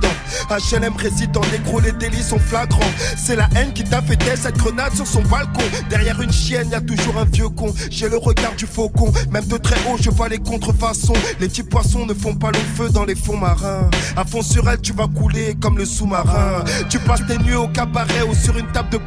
[0.50, 2.80] HLM résident, négro, les délits sont flagrants.
[3.16, 5.62] C'est la haine qui t'a fait cette grenade sur son balcon.
[5.90, 7.72] Derrière une chienne, y a toujours un vieux con.
[7.90, 9.12] J'ai le regard du faucon.
[9.30, 11.14] Même de très haut, je vois les contrefaçons.
[11.40, 13.90] Les petits poissons ne font pas long feu dans les fonds marins.
[14.16, 16.64] À fond sur elle, tu vas couler comme le sous-marin.
[16.88, 18.98] Tu passes tes nuits au cabaret ou sur une table de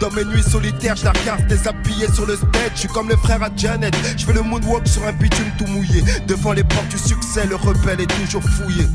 [0.00, 2.72] Dans mes nuits solitaires, je la regarde désappuyée sur le stage.
[2.74, 3.94] Je suis comme le frère à Janet.
[4.16, 6.02] Je fais le moonwalk sur un bitume tout mouillé.
[6.26, 8.86] Devant les portes du succès, le rebelle est toujours fouillé.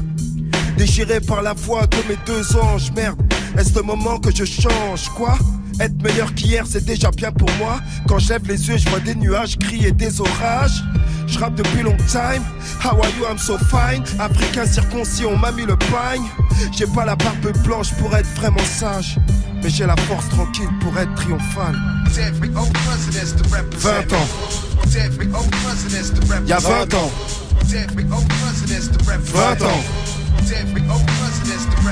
[0.78, 3.20] Déchiré par la voix de mes deux anges, merde.
[3.58, 5.36] Est-ce le moment que je change, quoi?
[5.80, 7.80] Être meilleur qu'hier, c'est déjà bien pour moi.
[8.08, 10.84] Quand je les yeux, je vois des nuages gris et des orages.
[11.28, 12.44] Je rappe depuis long time.
[12.84, 14.04] How are you, I'm so fine.
[14.20, 16.24] Africain circoncis, on m'a mis le pagne.
[16.72, 19.18] J'ai pas la barbe blanche pour être vraiment sage.
[19.66, 21.76] Mais j'ai la force tranquille pour être triomphal.
[22.06, 22.14] 20
[24.14, 24.28] ans.
[26.44, 27.12] Il y a 20 ans.
[29.34, 29.84] 20 ans.
[30.46, 30.54] Il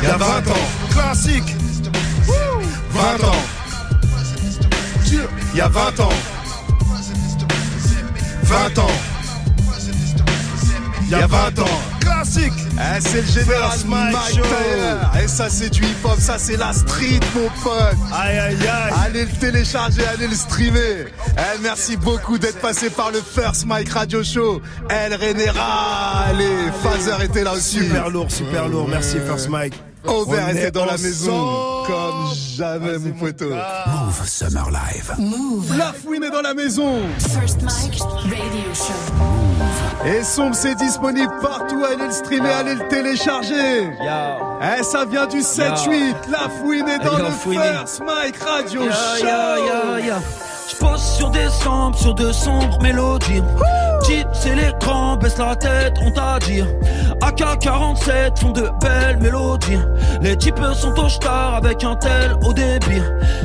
[0.03, 0.67] y a 20 ans.
[0.91, 1.55] Classique.
[2.91, 3.41] 20 ans.
[5.53, 6.09] Il y a 20 ans.
[8.43, 8.88] 20 ans.
[11.01, 11.92] Il y a 20 ans.
[12.33, 12.53] Classique.
[12.73, 14.41] Eh, c'est le général First Mike Mike Show.
[14.41, 15.11] Taylor.
[15.23, 17.97] Et ça, c'est du hip-hop, ça, c'est la street, mon pote.
[18.13, 18.93] Aïe aïe aïe.
[19.05, 21.05] Allez le télécharger, allez le streamer.
[21.37, 24.61] Eh, merci beaucoup d'être passé par le First Mike Radio Show.
[24.89, 27.79] El Renera, les Phaser étaient là aussi.
[27.79, 28.87] Super lourd, super lourd.
[28.87, 29.73] Merci First Mike.
[30.05, 31.83] Over était est dans la maison.
[31.87, 33.49] Comme jamais, mon poteau.
[33.49, 35.13] Move Summer Live.
[35.17, 35.77] Move.
[35.77, 36.99] La fouine est dans la maison.
[37.19, 39.42] First Mike Radio Show.
[40.06, 41.84] Et Sombre, c'est disponible partout.
[41.86, 43.89] Allez le streamer, allez le télécharger.
[44.79, 46.15] Eh, ça vient du 7-8.
[46.29, 47.62] La fouine est dans Yo, le fouine.
[47.62, 49.27] First Mike Radio Show.
[50.69, 53.43] Je pose sur des sombres, sur de sombres mélodies.
[54.03, 56.61] Type, c'est l'écran, baisse la tête, on t'a dit.
[57.21, 59.79] AK-47 font de belles mélodies.
[60.21, 63.01] Les types sont au star avec un tel au débit.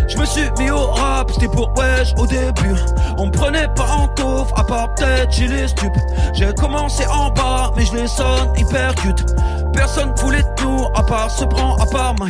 [0.09, 2.75] Je me suis mis au rap, c'était pour wesh au début.
[3.19, 5.93] On me prenait pas en taufe, à part peut-être chez les stupes.
[6.35, 9.27] J'ai commencé en bas, mais je les sonne hyper cute.
[9.73, 12.29] Personne voulait de nous, à part se prend, à part moi.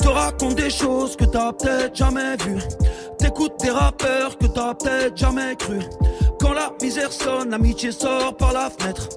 [0.00, 2.62] Te raconte des choses que t'as peut-être jamais vues.
[3.18, 5.78] T'écoutes des rappeurs que t'as peut-être jamais cru.
[6.40, 9.08] Quand la misère sonne, l'amitié sort par la fenêtre.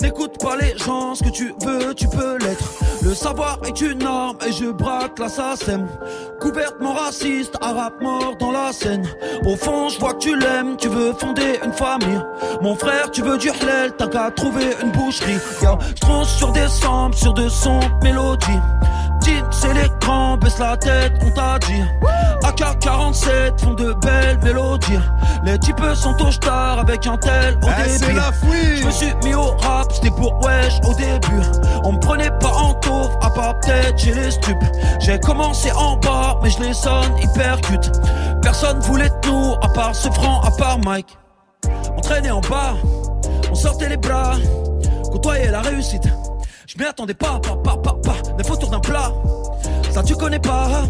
[0.00, 2.64] N'écoute pas les gens, ce que tu veux, tu peux l'être.
[3.02, 5.86] Le savoir est une arme et je braque l'assassin.
[6.40, 9.06] Couvertement raciste, arabe mort dans la scène.
[9.44, 12.20] Au fond, je vois que tu l'aimes, tu veux fonder une famille.
[12.62, 15.38] Mon frère, tu veux du halal, t'as qu'à trouver une boucherie.
[15.62, 18.60] Yo, je sur des samples, sur de sombres mélodies.
[19.20, 19.74] Tine, c'est
[20.40, 21.82] baisse la tête, on t'a dit.
[22.42, 24.98] AK-47 font de belles mélodies.
[25.44, 28.12] Les types sont au star avec un tel au Eh, début.
[28.14, 28.30] la.
[28.76, 31.42] Je me suis mis au rap, c'était pour wesh au début.
[31.84, 34.64] On me prenait pas en taufe, à part peut-être chez les stupes.
[35.00, 37.90] J'ai commencé en bas, mais je les sonne hyper cute.
[38.42, 41.16] Personne voulait de nous, à part ce franc, à part Mike.
[41.96, 42.74] On traînait en bas,
[43.50, 44.34] on sortait les bras,
[45.12, 46.04] côtoyait la réussite.
[46.66, 49.12] Je m'y attendais pas, pas, pas, pas, pas, neuf autour d'un plat.
[49.92, 50.84] Ça tu connais pas.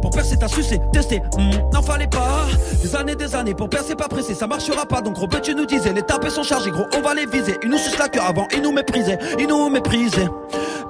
[0.00, 2.46] Pour percer t'as sucé, testé, hmm, n'en fallait pas.
[2.82, 5.00] Des années, des années, pour percer pas pressé, ça marchera pas.
[5.00, 7.58] Donc gros ben, tu nous disais, les tapés sont chargés Gros on va les viser,
[7.64, 10.28] ils nous sucent la queue avant Ils nous méprisaient, ils nous méprisaient.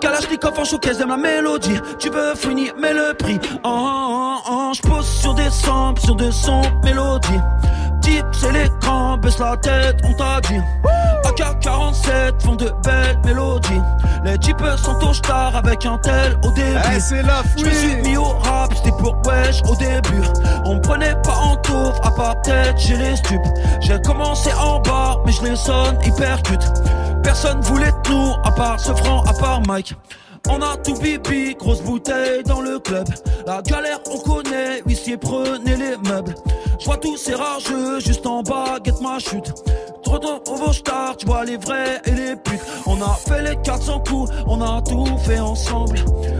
[0.00, 1.80] Kalachnikov en showcase, aime la mélodie.
[1.98, 3.40] Tu veux finir, mais le prix.
[3.64, 7.40] Oh, oh, oh, Je pose sur des samples, sur des sons, mélodies
[8.08, 10.60] Type c'est l'écran, baisse la tête, on t'a dit
[11.24, 13.82] AK-47 font de belles mélodies
[14.24, 17.70] Les types sont au star avec un tel au début Eh, c'est la je me
[17.70, 20.22] suis mis au rap, c'était pour wesh au début.
[20.64, 23.40] On me prenait pas en tout, à part tête chez les stupes.
[23.80, 26.64] J'ai commencé en bas, mais je les sonne hyper cute.
[27.22, 29.94] Personne voulait de nous, à part ce franc, à part Mike.
[30.48, 33.06] On a tout pipi, grosse bouteille dans le club.
[33.46, 36.34] La galère, on connaît, huissier, prenez les meubles.
[36.78, 39.52] Je vois tous ces rageux juste en bas, get ma chute.
[40.02, 42.60] Trop de vos stars, tu vois les vrais et les putes.
[42.86, 45.98] On a fait les 400 coups, on a tout fait ensemble.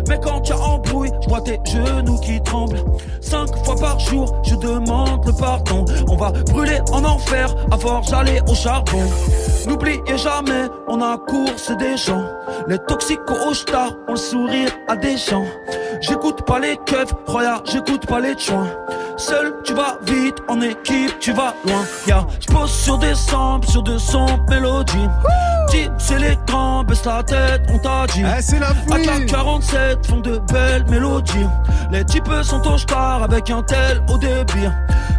[0.09, 2.83] Mais quand tu embrouille, je vois tes genoux qui tremblent.
[3.21, 5.85] Cinq fois par jour, je demande le pardon.
[6.09, 8.13] On va brûler en enfer, à force
[8.47, 9.03] au charbon.
[9.67, 12.25] N'oubliez jamais, on a course des gens.
[12.69, 15.47] Les toxicos au stars, on sourire à des gens.
[16.01, 18.69] J'écoute pas les keufs, Roya, j'écoute pas les joints.
[19.17, 21.85] Seul, tu vas vite, en équipe, tu vas loin.
[22.07, 22.25] Yeah.
[22.41, 25.09] J'pose sur des samples, sur de sombres mélodies.
[25.71, 28.23] Dis, c'est les grands, baisse la tête, on t'a dit.
[28.25, 29.09] Eh, c'est la fouine.
[29.09, 31.47] Attaque 47 font de belles mélodies.
[31.91, 34.69] Les types sont au star avec un tel au début.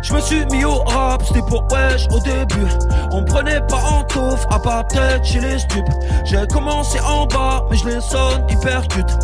[0.02, 2.68] Je me suis mis au rap, c'était pour wesh au début.
[3.12, 5.90] On prenait pas en tauffe, à part tête chez les stupes.
[6.24, 9.18] J'ai commencé en bas, mais je les sonne hyper cute.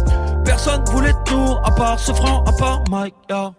[0.46, 3.16] Personne voulait de nous, à part ce franc, à part Mike.
[3.30, 3.54] Yeah.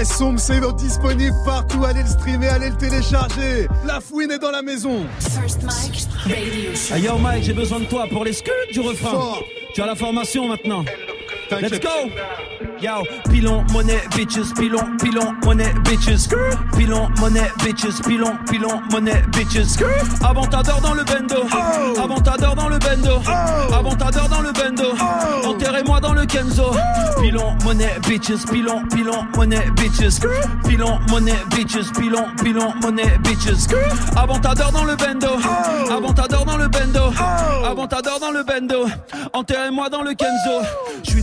[0.00, 1.84] Eh, Somme, c'est donc disponible partout.
[1.84, 3.68] Allez le streamer, allez le télécharger.
[3.86, 5.04] La fouine est dans la maison.
[5.20, 6.94] First Mike Radio Show.
[6.94, 9.10] Hey, yo Mike, j'ai besoin de toi pour les scuds du refrain.
[9.10, 9.42] Fort.
[9.74, 10.84] Tu as la formation maintenant.
[11.50, 12.10] Let's go!
[12.80, 16.28] Yo, pilon, monnaie, bitches, pilon, pilon, monnaie, bitches.
[16.76, 19.82] Pilon, monnaie, bitches, pilon, pilon, monnaie, bitches.
[20.22, 21.42] Avantador dans le bendo.
[22.00, 23.20] Avantador dans le bendo.
[23.72, 24.94] Avantador dans le bendo.
[25.44, 26.70] Enterrez-moi dans le Kenzo.
[27.20, 30.20] Pilon, monnaie, bitches, pilon, pilon, monnaie, bitches.
[30.68, 33.66] Pilon, monnaie, bitches, pilon, pilon, monnaie, bitches.
[34.16, 35.28] Avantador dans le bendo.
[35.90, 37.10] Avantador dans le bendo.
[37.64, 38.86] Avantador dans le bendo.
[39.32, 40.62] Enterrez-moi dans le Kenzo.
[41.02, 41.22] Je suis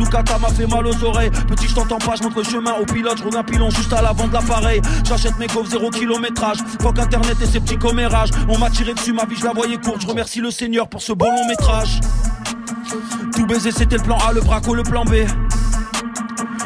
[0.00, 1.30] Soubloukata m'a fait mal aux oreilles.
[1.48, 3.18] Petit, je t'entends pas, je le chemin au pilote.
[3.18, 4.80] Je roule un pilon juste à l'avant de l'appareil.
[5.04, 6.58] J'achète mes gaufres zéro kilométrage.
[6.80, 8.30] Fuck internet et ses petits commérages.
[8.48, 10.02] On m'a tiré dessus, ma vie, je la voyais courte.
[10.02, 12.00] Je remercie le Seigneur pour ce bon long métrage.
[13.34, 15.26] Tout baiser, c'était le plan A, le braco, le plan B.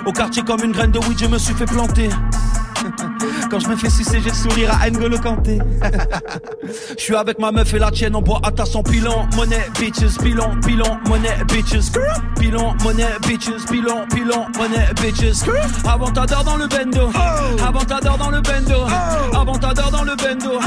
[0.06, 2.10] Au quartier comme une graine de weed, je me suis fait planter.
[3.54, 5.60] Quand je me fais sucer, j'ai le sourire à N'Golo Kanté.
[6.98, 9.28] Je suis avec ma meuf et la tienne, on boit à ta sans pilon.
[9.36, 11.92] Monnaie, bitches, pilon, pilon, monnaie, bitches.
[12.40, 15.44] Pilon, monnaie, bitches, pilon, pilon, monnaie, bitches.
[15.84, 17.10] Avantador dans le bendo.
[17.64, 18.86] Avantador dans le bendo.
[19.32, 20.58] Avantador dans le bendo.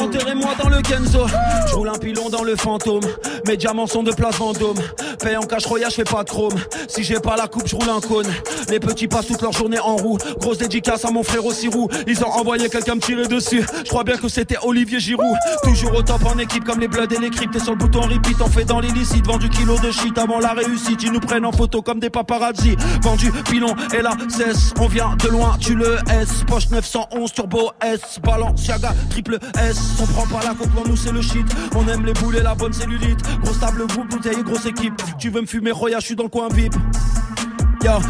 [0.00, 1.26] Enterrez-moi dans le Kenzo.
[1.68, 3.02] Je roule un pilon dans le fantôme.
[3.48, 4.78] Mes diamants sont de place Vendôme.
[5.18, 6.54] Paye en cash roya, je fais pas de chrome.
[6.88, 8.26] Si j'ai pas la coupe, je roule un cône.
[8.68, 10.18] Les petits passent toute leur journée en roue.
[10.38, 11.88] Grosse dédicace à mon frère au Sirou.
[12.06, 13.64] Ils ont envoyé quelqu'un me tirer dessus.
[13.84, 15.36] Je crois bien que c'était Olivier Giroud.
[15.62, 17.50] Toujours au top en équipe comme les Bloods et les Crips.
[17.50, 19.26] T'es sur le bouton repeat, on fait dans l'illicite.
[19.26, 21.02] Vendu kilo de shit avant la réussite.
[21.02, 22.76] Ils nous prennent en photo comme des paparazzi.
[23.02, 24.72] Vendu pilon et la cesse.
[24.80, 26.44] On vient de loin, tu le S.
[26.46, 28.20] Poche 911, turbo S.
[28.22, 29.78] Balenciaga, triple S.
[30.00, 31.46] On prend pas la coque, nous c'est le shit.
[31.74, 33.20] On aime les boules et la bonne cellulite.
[33.42, 34.94] Grosse table, groupe, bouteille, grosse équipe.
[35.18, 36.74] Tu veux me fumer, Roya, je suis dans le coin VIP.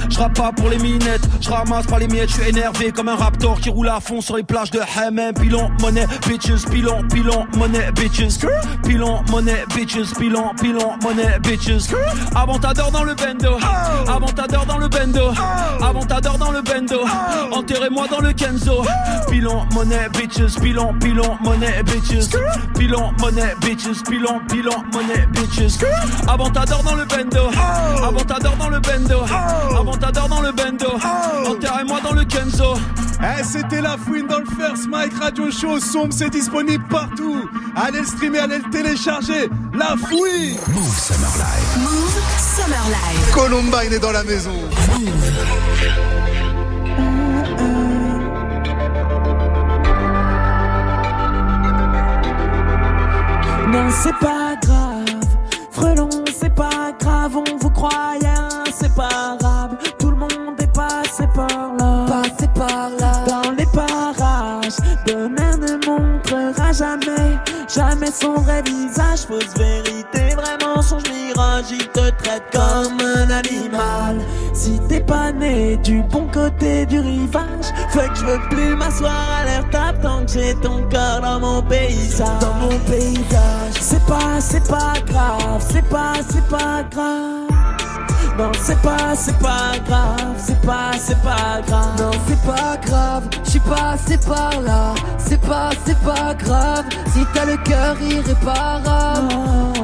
[0.09, 3.09] Je rappe pas pour les minettes, je ramasse pas les miettes, je suis énervé comme
[3.09, 5.35] un raptor qui roule à fond sur les plages de Hammam.
[5.35, 8.47] Pilon, monnaie, bitches, pilon, pilon, monnaie, bitches.
[8.85, 11.93] Pilon, monnaie, bitches, pilon, pilon, monnaie, bitches.
[12.35, 13.59] Avantador dans le bendo,
[14.09, 15.33] avantador dans le bendo,
[15.83, 17.05] avantador dans le bendo.
[17.53, 18.83] Enterrez-moi dans le Kenzo.
[19.29, 22.31] Pilon, monnaie, bitches, pilon, pilon, monnaie, bitches.
[22.79, 25.85] Pilon, monnaie, bitches, pilon, pilon, monnaie, bitches.
[26.27, 27.51] Avantador dans le bendo,
[28.03, 29.21] avantador dans le bendo.
[29.75, 30.87] Avantador dans le bendo.
[31.49, 32.75] Enterrez-moi dans le Kenzo.
[33.21, 35.81] Eh, c'était la fouine dans le First Mike Radio Show.
[35.81, 37.49] Sombre, c'est disponible partout.
[37.75, 39.49] Allez le streamer, allez le télécharger.
[39.73, 40.57] La fouine.
[40.69, 41.83] Move Summer Live.
[41.83, 43.35] Move Summer Live.
[43.35, 44.53] Columbine est dans la maison.
[53.69, 55.05] Non, c'est pas grave.
[55.73, 57.37] Frelon, c'est pas grave.
[57.37, 58.27] On vous croyait
[58.69, 59.39] inséparable.
[59.41, 59.46] Tout
[65.07, 67.39] Demain ne montrera jamais.
[67.73, 69.21] Jamais son vrai visage.
[69.27, 71.67] Fausse vérité, vrai mensonge, mirage.
[71.71, 74.19] ils te traitent comme un animal.
[74.53, 79.29] Si t'es pas né du bon côté du rivage, fait que je veux plus m'asseoir
[79.41, 82.41] à l'air tape tant que j'ai ton cœur dans mon paysage.
[82.41, 87.46] Dans mon paysage, c'est pas, c'est pas grave, c'est pas, c'est pas grave.
[88.39, 91.99] Non, c'est pas, c'est pas grave, c'est pas, c'est pas grave.
[91.99, 94.95] Non, c'est pas grave, je suis passé par là.
[95.17, 99.33] C'est pas, c'est pas grave, si t'as le cœur irréparable.
[99.75, 99.76] C'est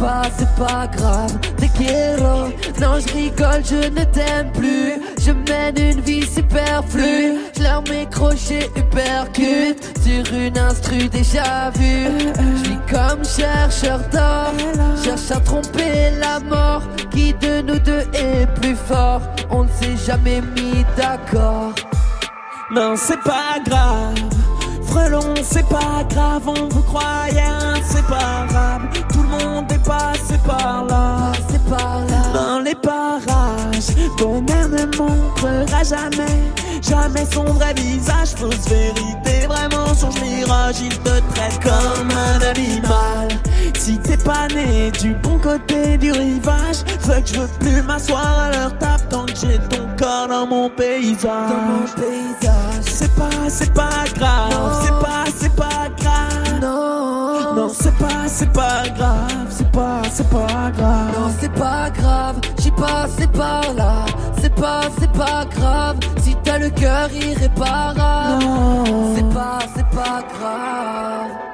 [0.00, 2.48] pas, c'est pas grave, te quiero.
[2.80, 4.94] Non, je rigole, je ne t'aime plus.
[5.20, 7.38] Je mène une vie superflue.
[7.56, 12.32] Je leur mets crochet uppercut sur une instru déjà vue.
[12.36, 14.52] Je vis comme chercheur d'or,
[15.04, 16.82] cherche à tromper la mort.
[17.10, 19.20] Qui de nous deux est plus fort?
[19.50, 21.74] On ne s'est jamais mis d'accord.
[22.72, 24.14] Non, c'est pas grave.
[24.90, 27.40] Frelon, c'est pas grave, on vous croyait
[27.76, 28.88] inséparable.
[29.12, 31.32] Tout le monde est passé par là.
[31.48, 32.22] C'est par là.
[32.34, 36.42] Dans les parages, bonheur ne montrera jamais,
[36.82, 38.30] jamais son vrai visage.
[38.36, 40.80] Fausse vérité, vraiment son mirage.
[40.82, 43.28] Il te traite comme un animal.
[43.78, 46.84] Si t'es pas né du bon côté du rivage,
[47.22, 50.68] que je veux plus m'asseoir à leur table tant que j'ai ton corps dans mon
[50.68, 51.22] paysage.
[51.24, 52.69] Dans mon paysage.
[53.20, 56.60] C'est pas, c'est pas grave, c'est pas, c'est pas grave.
[56.62, 61.12] Non, Non, c'est pas, c'est pas grave, c'est pas, c'est pas grave.
[61.18, 64.06] non, c'est pas grave, j'y passé par là.
[64.40, 68.42] C'est pas, c'est pas grave, si t'as le cœur irréparable.
[68.44, 69.14] Non.
[69.14, 71.49] C'est pas, c'est pas grave.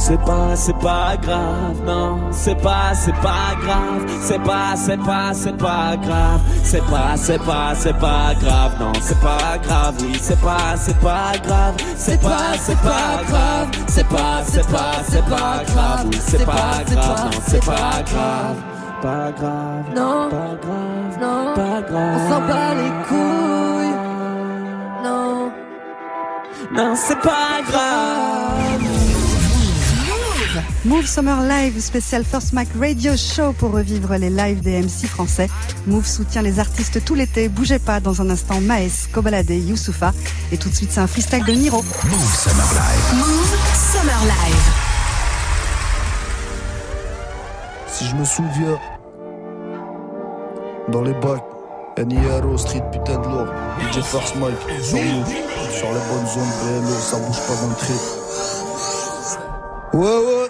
[0.00, 5.34] C'est pas, c'est pas grave, non, c'est pas, c'est pas grave, c'est pas, c'est pas,
[5.34, 10.16] c'est pas grave, c'est pas, c'est pas, c'est pas grave, non, c'est pas grave, oui,
[10.22, 15.24] c'est pas, c'est pas grave, c'est pas, c'est pas grave, c'est pas, c'est pas, c'est
[15.28, 18.56] pas grave, oui, c'est pas grave, non, c'est pas grave,
[19.02, 20.28] pas grave, Non.
[20.30, 23.96] pas grave, Non, pas grave, on s'en bat les couilles.
[25.04, 25.50] Non,
[26.72, 28.67] non, c'est pas grave.
[30.88, 35.46] Move Summer Live spécial First Mac Radio Show pour revivre les lives des MC français.
[35.86, 37.50] Move soutient les artistes tout l'été.
[37.50, 40.14] Bougez pas dans un instant Maes, Kobalade, Youssoufa.
[40.50, 41.82] Et tout de suite c'est un freestyle de Niro.
[41.82, 43.18] Move Summer Live.
[43.18, 44.64] Move Summer Live.
[47.88, 48.78] Si je me souviens,
[50.88, 51.44] dans les bacs,
[51.98, 53.48] NIRO, Street, putain de lourd,
[53.78, 55.26] DJ First Mike, sur nous,
[55.70, 58.00] sur les bonnes zones, BLO, ça bouge pas dans le trip.
[59.92, 60.48] Ouais, ouais.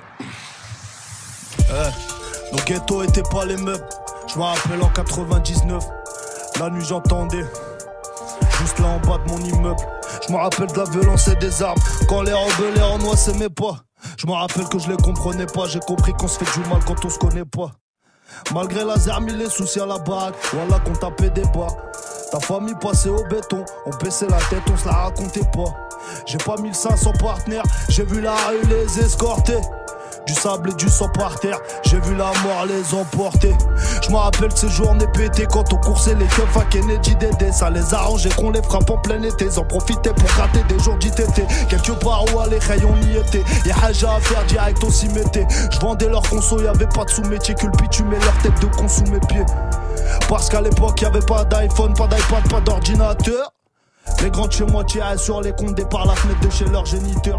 [1.71, 3.87] Eh, nos ghettos étaient pas les meubles.
[4.27, 5.85] Je me rappelle en 99,
[6.61, 7.45] la nuit j'entendais.
[8.61, 9.81] Juste là en bas de mon immeuble.
[10.27, 11.81] Je rappelle de la violence et des armes.
[12.09, 13.77] Quand les rebelles les renois s'aimaient pas.
[14.17, 15.67] Je me rappelle que je les comprenais pas.
[15.67, 17.71] J'ai compris qu'on se fait du mal quand on se connaît pas.
[18.53, 20.35] Malgré la zermie, les soucis à la baraque.
[20.53, 21.69] Voilà qu'on tapait des bas.
[22.31, 23.65] Ta famille passait au béton.
[23.87, 25.75] On baissait la tête, on se la racontait pas.
[26.27, 27.65] J'ai pas 1500 partenaires.
[27.89, 29.61] J'ai vu la rue les escorter.
[30.29, 33.57] Du sable et du sang par terre, j'ai vu la mort les emporter.
[34.03, 37.51] Je me rappelle ces journées pétées quand on coursait les keufs à Kennedy Dédé.
[37.51, 39.47] Ça les arrangeait qu'on les frappe en plein été.
[39.47, 41.47] Ils en profitaient pour gratter des jours d'ITT.
[41.71, 43.43] Quelque part où aller, on y était.
[43.65, 45.47] Y'a Haja à faire direct, on s'y mettait.
[45.73, 48.87] Je vendais leur conso, y'avait pas de sous-métier que le bitume leur tête de con
[48.87, 49.47] sous mes pieds.
[50.29, 53.51] Parce qu'à l'époque, y'avait pas d'iPhone, pas d'iPad, pas d'ordinateur.
[54.23, 57.39] Les grands chez moi tiraient sur les comptes par la fenêtre de chez leur géniteur.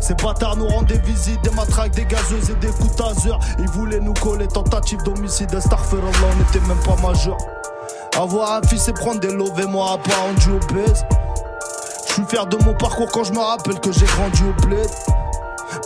[0.00, 3.32] Ces bâtards nous rendaient visite, des matraques, des gazeuses et des coups taser.
[3.58, 7.36] Ils voulaient nous coller, tentative d'homicide, Starferallah, on n'était même pas majeur.
[8.16, 11.04] Avoir un fils et prendre des lovés, moi à pas rendu obèse.
[12.08, 14.88] Je suis fier de mon parcours quand je me rappelle que j'ai grandi au bled.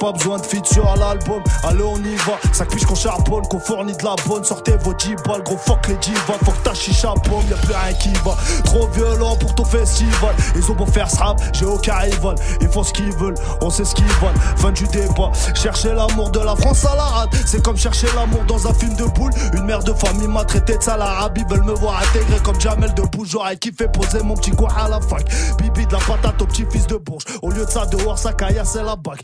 [0.01, 2.39] Pas besoin de feature à l'album, allez on y va.
[2.53, 4.45] Ça piche qu'on charbonne, qu'on fournit de la bonne.
[4.45, 6.39] Sortez vos 10 balles, gros fuck les divas.
[6.45, 8.37] Faut que ta chicha bombe, y'a plus rien qui va.
[8.65, 10.35] Trop violent pour ton festival.
[10.55, 12.37] Ils ont beau faire rap, j'ai aucun rival.
[12.61, 14.39] Ils font ce qu'ils veulent, on sait ce qu'ils veulent.
[14.57, 15.33] Fin du débat.
[15.55, 17.31] Chercher l'amour de la France à la rate.
[17.47, 19.33] C'est comme chercher l'amour dans un film de boule.
[19.55, 21.37] Une mère de famille m'a traité de salarabe.
[21.39, 23.03] Ils veulent me voir intégré comme Jamel de.
[23.25, 25.25] J'aurais kiffé poser mon petit coin à la fac.
[25.59, 27.25] Bibi de la patate au petit fils de Bourges.
[27.43, 29.19] Au lieu de ça, dehors, ça caillasse la bac.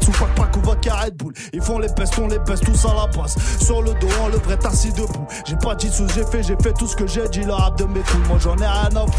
[0.00, 1.32] Sous pack pack ou vodka Red Bull.
[1.52, 3.36] Ils font les pestes, on les peste, tous à la passe.
[3.60, 5.26] Sur le dos, on le vrai assis debout.
[5.44, 7.42] J'ai pas dit sous, j'ai fait, j'ai fait tout ce que j'ai dit.
[7.42, 9.12] Le rap de mes couilles, moi j'en ai rien à foutre.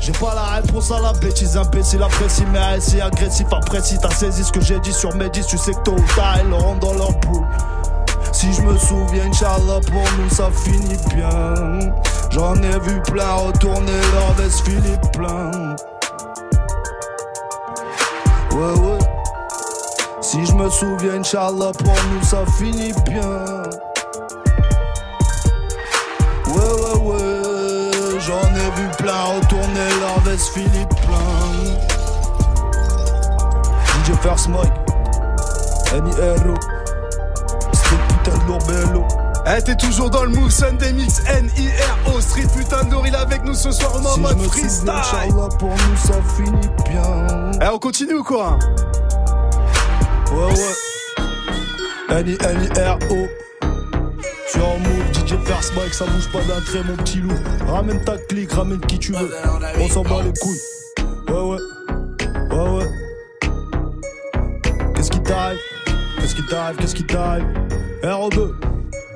[0.00, 3.98] J'ai pas la réponse à la bêtise, imbécile apprécie, mais ainsi agressif, apprécie.
[4.00, 6.38] T'as saisi ce que j'ai dit sur mes 10, tu sais que tôt ou tard,
[6.42, 7.44] ils le dans leur boule.
[8.32, 11.92] Si je me souviens, Inch'Allah, pour nous ça finit bien.
[12.30, 15.76] J'en ai vu plein retourner leur veste Philippe plein.
[18.52, 18.99] Ouais, ouais.
[20.30, 23.64] Si je me souviens, Inch'Allah, pour nous ça finit bien.
[26.46, 30.94] Ouais, ouais, ouais, j'en ai vu plein retourner leur veste Philippe.
[34.04, 34.72] DJ First Mike,
[35.94, 36.54] N.I.R.O.
[37.72, 39.04] C'était putain de bello.
[39.48, 43.72] Eh, t'es toujours dans le move Sunday Mix N-I-R-O Street Putain d'oril avec nous ce
[43.72, 44.92] soir, on est en mode freestyle.
[45.02, 47.50] Souviens, pour nous ça finit bien.
[47.60, 48.56] Eh, on continue ou quoi?
[50.32, 52.18] Ouais, ouais.
[52.20, 53.28] N-I-N-I-R-O.
[54.48, 57.32] Sur en move, DJ First Mike, ça bouge pas d'un trait, mon petit loup.
[57.66, 59.30] Ramène ta clique, ramène qui tu veux.
[59.78, 60.60] On s'en bat les couilles.
[61.28, 61.58] Ouais, ouais.
[62.50, 62.88] Ouais, ouais.
[64.94, 65.58] Qu'est-ce qui t'arrive?
[66.18, 66.76] Qu'est-ce qui t'arrive?
[66.78, 67.44] Qu'est-ce qui t'arrive?
[68.02, 68.69] RO2.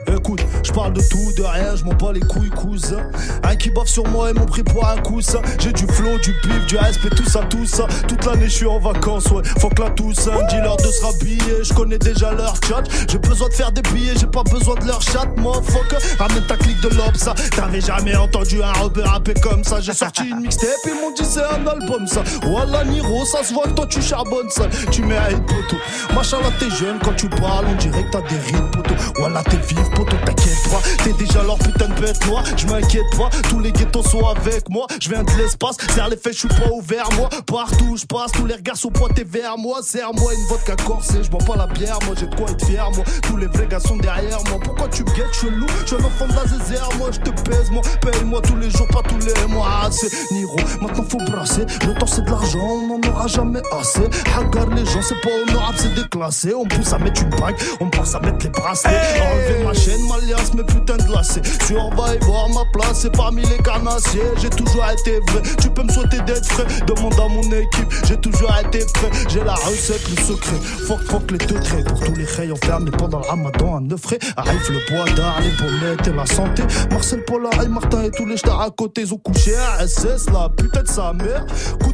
[0.09, 3.09] Écoute, je parle de tout, de rien, je m'en bats les couilles, cousin.
[3.43, 5.41] Un qui baffe sur moi et mon prix pour un coussin.
[5.59, 7.87] J'ai du flow, du pif, du respect, tout ça, tout ça.
[8.09, 9.43] Toute l'année, je suis en vacances, ouais.
[9.59, 11.63] Faut que la Toussaint, dis-leur de se rhabiller.
[11.63, 12.83] Je connais déjà leur chat.
[13.09, 15.97] J'ai besoin de faire des billets, j'ai pas besoin de leur chat, motherfucker.
[16.19, 17.35] Ramène ta clique de lobe, ça.
[17.55, 19.81] T'avais jamais entendu un rapper rapper comme ça.
[19.81, 22.23] J'ai sorti une mixtape, ils m'ont dit c'est un album, ça.
[22.47, 24.65] Wallah, Niro, ça se voit que toi tu charbonnes, ça.
[24.91, 25.77] Tu mérites, poteau.
[26.15, 28.95] Machallah, t'es jeune, quand tu parles, on dirait que t'as des rides, poteau.
[29.21, 30.81] Wallah, t'es vif, poteau, t'inquiète pas.
[31.03, 33.31] T'es déjà leur putain de bête noire, je m'inquiète pas.
[33.49, 35.77] Tous les ghettos sont avec moi, je viens de l'espace.
[35.95, 37.29] Serre les fesses, je suis pas ouvert, moi.
[37.47, 39.81] Partout où je passe, tous les regards sont pointés vers moi.
[39.83, 42.89] Serre-moi une vodka corsée, je bois pas la bière, moi j'ai de quoi être fier,
[42.95, 43.05] moi.
[43.23, 44.59] Tous les vrais gars sont derrière moi.
[44.63, 47.71] Pourquoi tu guettes, chelou Je suis un enfant de la zézère, moi je te pèse,
[47.71, 47.83] moi.
[48.01, 49.67] Paye-moi tous les jours, pas tous les mois.
[49.69, 51.65] Ah, c'est Niro, maintenant faut brasser.
[51.87, 54.05] Le temps c'est de l'argent, on n'en aura jamais assez.
[54.37, 56.55] Hagar les gens, c'est pas honorable, c'est déclassé.
[56.55, 58.91] On pousse à mettre une bague, on pousse à mettre les bracelets.
[59.21, 61.43] Enlever ma chaîne, ma liasse, mes putains de lacets.
[61.67, 64.23] Survivor, ma place, c'est parmi les carnassiers.
[64.41, 66.67] J'ai toujours été vrai, tu peux me souhaiter d'être frais.
[66.87, 69.11] Demande à mon équipe, j'ai toujours été prêt.
[69.29, 70.57] J'ai la recette, le secret.
[70.87, 71.85] Fuck, fuck les deux traits.
[71.87, 74.19] Pour tous les rayons fermés pendant le ramadan à neuf frais.
[74.37, 76.63] Arrive le bois d'art, les pommettes et la santé.
[76.91, 79.53] Marcel Pollard et Martin et tous les stars à côté, ils ont couché.
[79.81, 81.45] SS, la putain de sa mère.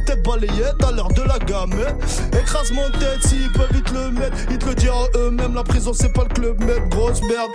[0.07, 1.75] Tête balayette à l'heure de la gamme.
[2.33, 4.35] Écrase mon tête s'ils peuvent vite le mettre.
[4.49, 6.89] Ils te le diront eux-mêmes, la prison c'est pas le club med.
[6.89, 7.51] Grosse merde,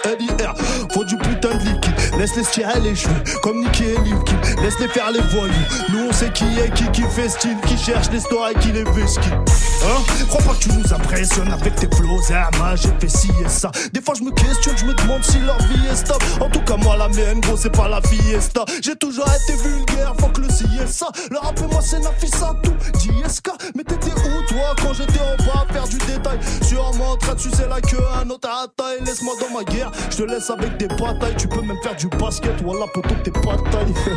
[0.93, 1.95] Faut du putain de liquide.
[2.18, 4.16] Laisse-les se tirer les cheveux, comme Nicky et Lil.
[4.62, 5.53] Laisse-les faire les voyous.
[5.91, 8.72] Nous on sait qui est qui, qui fait style, qui cherche les stores et qui
[8.72, 9.33] les vesquille.
[9.33, 10.03] Hein?
[10.29, 13.70] Crois pas que tu nous impressionnes avec tes flows, Zerma, j'ai fait ci et ça.
[13.93, 16.24] Des fois je me questionne, je me demande si leur vie est stable.
[16.41, 18.64] En tout cas, moi la mienne, gros, c'est pas la fiesta.
[18.83, 20.49] J'ai toujours été vulgaire, faut que le
[20.87, 21.09] ça.
[21.31, 22.74] Le rap et moi c'est Nafissa, tout.
[22.99, 25.66] JSK, mais t'étais où toi quand j'étais en bas?
[25.68, 28.66] À faire du détail Sûrement en train de sucer la queue à un autre à
[28.77, 29.05] taille.
[29.05, 31.35] Laisse-moi dans ma guerre, je te laisse avec des batailles.
[31.37, 33.95] Tu peux même faire du basket, voilà, poteau, t'es pas taille.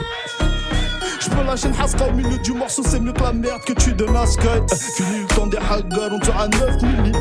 [1.22, 3.74] Je peux lâcher une haska au milieu du morceau, c'est mieux que la merde que
[3.74, 4.48] tu donnes à Sky.
[4.96, 7.12] Fini le temps des haggars, on à 9 milli.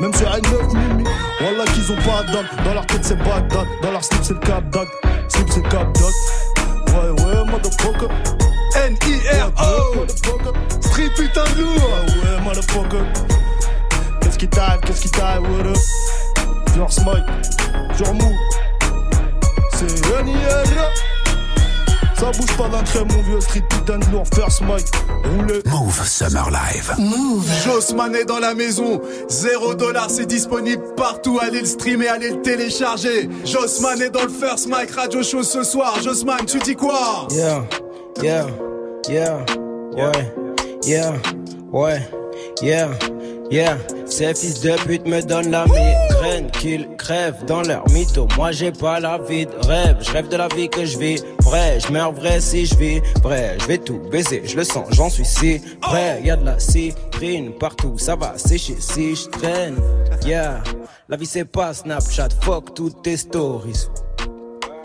[0.00, 1.08] Même sur un 9 milli.
[1.40, 2.46] Voilà qu'ils ont pas d'âme.
[2.64, 3.66] Dans leur tête c'est Bagdad.
[3.82, 4.88] Dans leur slip c'est le Cap Dag.
[5.28, 6.12] Slip c'est Cap Dag.
[6.88, 8.08] Ouais, ouais, motherfucker.
[8.74, 10.06] N-I-R-O
[10.80, 13.04] Street putain de lourd Ouais, ouais, motherfucker.
[14.20, 15.76] Qu'est-ce qui t'arrive, qu'est-ce qui t'arrive, what up?
[16.76, 17.24] Genre Smite,
[17.98, 18.32] genre mou.
[19.72, 19.86] C'est
[20.20, 20.92] N.I.R.
[22.18, 24.24] Ça bouge pas d'un trait, mon vieux street putain de lourd.
[24.34, 24.84] First mic,
[25.24, 25.62] roulez.
[25.64, 26.94] Move Summer Live.
[26.98, 27.48] Move.
[27.64, 31.38] Jossman est dans la maison, 0 dollar, c'est disponible partout.
[31.40, 33.30] Allez le streamer, allez le télécharger.
[33.46, 35.98] Jossman est dans le First Mike Radio Show ce soir.
[36.02, 37.26] Jossman, tu dis quoi?
[37.30, 37.64] Yeah,
[38.22, 38.46] yeah,
[39.08, 39.38] yeah,
[39.94, 40.34] ouais,
[40.84, 41.12] yeah,
[41.72, 42.00] ouais,
[42.60, 42.88] yeah,
[43.50, 43.78] yeah.
[44.06, 48.28] Ces fils de pute me donnent la migraine, qu'ils crèvent dans leur mytho.
[48.36, 51.22] Moi j'ai pas la vie de rêve, je rêve de la vie que je vis.
[51.42, 53.00] Vrai, je meurs vrai si je vis.
[53.22, 56.20] Vrai, je vais tout baiser, je le sens, j'en suis si prêt.
[56.24, 59.76] Y a de la cyprine partout, ça va sécher si je traîne.
[60.24, 60.62] Yeah,
[61.08, 63.88] la vie c'est pas Snapchat, fuck toutes tes stories.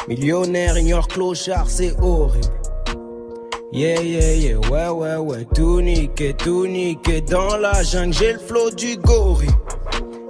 [0.08, 2.61] Millionnaire ignore clochard, c'est horrible.
[3.74, 8.40] Yeah, yeah, yeah, ouais, ouais, ouais, tout niqué, tout niqué dans la jungle, j'ai le
[8.40, 9.48] flow du gorille.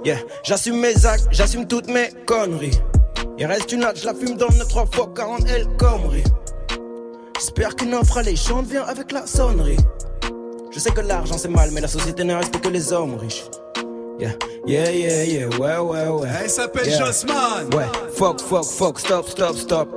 [0.04, 2.78] Yeah, j'assume mes actes, j'assume toutes mes conneries.
[3.38, 6.22] Il reste une latte, je la fume dans 9 3 fois 40 L conneries.
[7.36, 9.78] J'espère qu'une offre alléchante vient avec la sonnerie.
[10.70, 13.44] Je sais que l'argent c'est mal, mais la société ne reste que les hommes riches.
[14.20, 14.30] Yeah,
[14.66, 16.28] yeah, yeah, yeah, ouais, ouais, ouais.
[16.44, 17.06] Elle s'appelle Yeah.
[17.06, 17.74] Jossman.
[17.74, 19.88] Ouais, fuck, fuck, fuck, stop, stop, stop.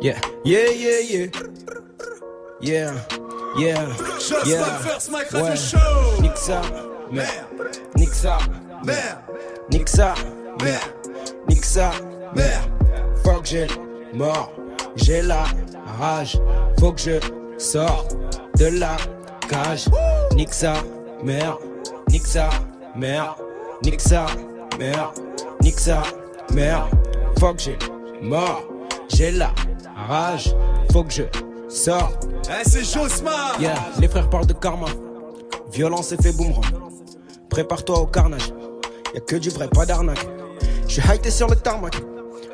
[0.00, 1.26] Yeah, yeah, yeah, yeah.
[2.60, 2.92] Yeah,
[3.56, 3.84] yeah,
[4.18, 4.78] Jossman, yeah.
[4.78, 5.56] First Radio Ouais.
[5.56, 6.20] Show.
[6.20, 6.60] Nique ça,
[7.10, 7.46] merde.
[7.96, 8.38] Nique ça,
[8.84, 9.18] Merde,
[9.70, 10.14] nique ça,
[10.62, 10.82] merde,
[11.48, 11.90] nique ça,
[12.34, 12.70] merde.
[13.24, 13.66] Faut que j'ai
[14.12, 14.52] mort,
[14.96, 15.44] j'ai la
[16.00, 16.38] rage.
[16.80, 17.18] Faut que je
[17.58, 18.16] sorte
[18.56, 18.96] de la
[19.48, 19.86] cage.
[20.34, 20.74] Nique ça,
[21.22, 21.58] merde.
[22.10, 22.50] Nique ça,
[22.96, 23.34] merde.
[23.84, 24.26] Nique ça,
[24.78, 25.14] merde.
[25.62, 26.02] Nique ça,
[26.52, 26.88] merde.
[27.38, 27.78] Faut que j'ai
[28.22, 28.64] mort,
[29.08, 29.52] j'ai la
[30.08, 30.54] rage,
[30.92, 31.22] faut que je
[31.68, 32.26] sorte.
[32.50, 34.86] Eh, c'est Josma Yeah, les frères parlent de karma.
[35.72, 36.64] Violence et fait boomerang.
[37.50, 38.52] Prépare-toi au carnage.
[39.14, 40.26] Y'a que du vrai, pas d'arnaque.
[40.86, 41.94] Je suis hypé sur le tarmac.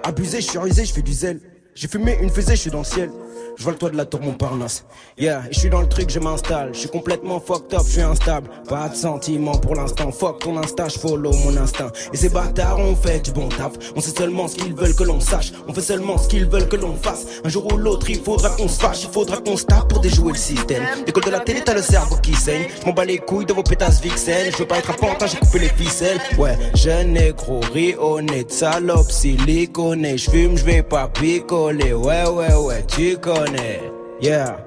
[0.03, 1.41] Abusé, je suis rusé, je fais du zèle.
[1.75, 3.11] J'ai fumé une fusée, je suis dans le ciel.
[3.57, 4.85] Je vois le toit de la tour Montparnasse.
[5.19, 6.71] Yeah, je suis dans le truc, je m'installe.
[6.73, 8.49] Je suis complètement fucked up, je suis instable.
[8.69, 10.13] Pas de sentiments pour l'instant.
[10.13, 11.91] Fuck ton instant, je follow mon instinct.
[12.13, 13.73] Et ces bâtards ont fait du bon taf.
[13.97, 15.53] On sait seulement ce qu'ils veulent que l'on sache.
[15.69, 17.27] On fait seulement ce qu'ils veulent que l'on fasse.
[17.45, 19.05] Un jour ou l'autre, il faudra qu'on se fâche.
[19.05, 20.85] Il faudra qu'on se tape pour déjouer le système.
[21.07, 22.69] L'école de la télé, t'as le cerveau qui saigne.
[22.81, 24.51] Je m'en bats les couilles de vos pétasses vixen.
[24.53, 26.21] Je veux pas être un pantin, j'ai coupé les ficelles.
[26.39, 30.19] Ouais, jeune négro, riz honnête, salope, siliconé.
[30.19, 31.64] Je fume, je vais pas picoler.
[31.73, 33.81] Ouais, ouais, ouais, tu connais.
[34.21, 34.59] Yeah.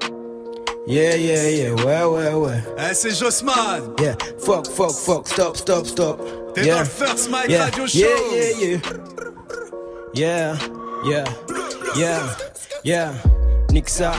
[0.88, 2.64] Yeah, yeah, yeah, ouais, ouais, ouais.
[2.80, 6.20] Eh, c'est Josman Yeah, fuck, fuck, fuck, stop, stop, stop.
[6.56, 6.74] T'es yeah.
[6.74, 7.66] dans le First Mike yeah.
[7.66, 8.00] Radio Show.
[8.00, 8.78] Yeah, yeah, yeah.
[10.16, 10.56] Yeah,
[11.06, 11.24] yeah,
[11.96, 12.20] yeah,
[12.84, 13.12] yeah.
[13.72, 14.14] Nique ça.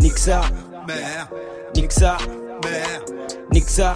[0.00, 0.42] Nique ça.
[1.74, 2.16] Nique ça.
[3.52, 3.94] Nique ça.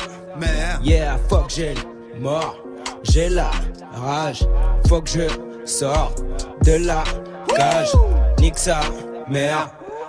[0.82, 1.74] Yeah, fuck, j'ai
[2.18, 2.58] mort.
[3.04, 3.52] J'ai la
[3.92, 4.44] rage.
[4.88, 6.12] Faut que je sors
[6.64, 7.04] de la
[7.56, 7.92] cage.
[8.40, 8.80] Nique ça,
[9.28, 9.68] merde.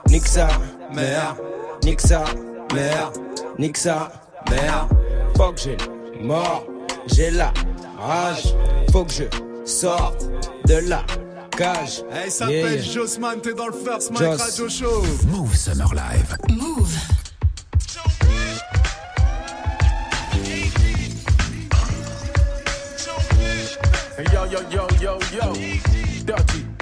[0.10, 0.48] Nique ça,
[0.94, 1.38] merde.
[1.84, 2.24] Nique ça,
[2.74, 3.18] merde.
[3.60, 4.12] Nique ça,
[4.50, 4.90] merde.
[5.38, 5.78] Fuck, j'ai
[6.20, 6.66] le mort.
[7.08, 7.54] J'ai la
[8.00, 8.54] rage.
[8.92, 9.24] Faut que je
[9.70, 10.30] sorte
[10.66, 11.04] de la
[11.52, 12.04] cage.
[12.12, 12.82] Eh, il s'appelle Yeah, yeah.
[12.94, 14.42] Josman, t'es dans le First Mike Joss.
[14.42, 15.04] Radio Show.
[15.28, 16.38] Move Summer Live.
[16.50, 16.96] Move.
[24.34, 25.54] Yo yo yo yo yo,
[26.26, 26.75] dirty.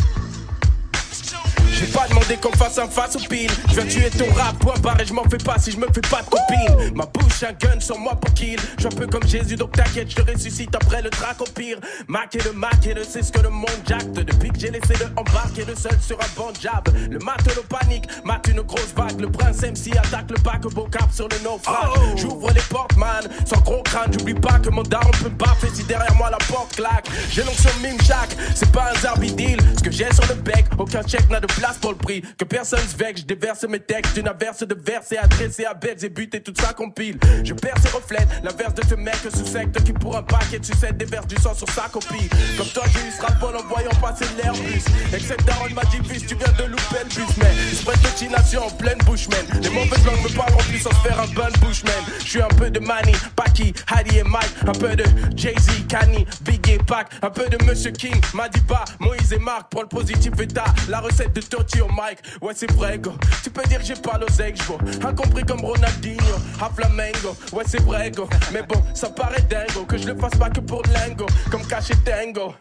[1.74, 3.49] J'ai pas demandé qu'on fasse un face au pile.
[3.69, 5.88] Je viens tuer ton rap, point barre et je m'en fais pas si je me
[5.88, 6.95] fais pas de copine.
[6.95, 8.59] Ma bouche, un gun sur moi pour kill.
[8.78, 11.78] Je un peu comme Jésus, donc t'inquiète, je te ressuscite après le trac au pire.
[12.07, 14.13] Mac et le Mac et le c'est ce que le monde jacte.
[14.13, 16.88] Depuis que j'ai laissé le embarquer le seul sur un bon jab.
[17.09, 19.19] Le matelot panique, mate une grosse vague.
[19.19, 21.89] Le prince MC attaque le pack, beau cap sur le naufrage.
[22.17, 24.11] J'ouvre les portes, man, sans gros crâne.
[24.13, 27.07] J'oublie pas que mon daron peut me baffer si derrière moi la porte claque.
[27.32, 29.57] J'ai l'onction mime chaque, c'est pas un zarbidil.
[29.78, 32.22] Ce que j'ai sur le bec, aucun check n'a de pour le prix.
[32.38, 35.18] Que personne se vexe, je déverse mes textes d'une averse de verse et
[35.66, 37.18] à bêtes et buts et tout ça compile.
[37.43, 40.76] Je perds et reflète l'inverse de ce mec sous secte qui pour un paquet tu
[40.78, 42.30] sais déverse du sang sur sa copie.
[42.57, 44.84] Comme toi, j'ai eu ce en voyant passer l'air plus.
[45.14, 47.93] Except Daron m'a dit, tu viens de louper le bus, mais
[48.24, 49.61] d'obstination en pleine bouche, man.
[49.61, 51.93] Les mauvaises langues me parlent en plus sans se faire un bon bushman.
[52.20, 55.03] Je suis un peu de Manny, Paki, Heidi et Mike, un peu de
[55.36, 59.82] Jay-Z, Kanye, Big et Pac, un peu de Monsieur King, Madiba, Moïse et Marc, prends
[59.82, 62.18] le positif et t'as la recette de Au mic.
[62.41, 63.14] Ouais, c'est vrai, go.
[63.43, 64.78] Tu peux dire que j'ai pas l'oseille, j'vois.
[65.08, 67.36] Incompris comme Ronaldinho, à Flamengo.
[67.51, 68.28] Ouais, c'est vrai, go.
[68.51, 71.93] Mais bon, ça paraît dingo que je le fasse pas que pour lingo, comme caché
[72.04, 72.54] tango.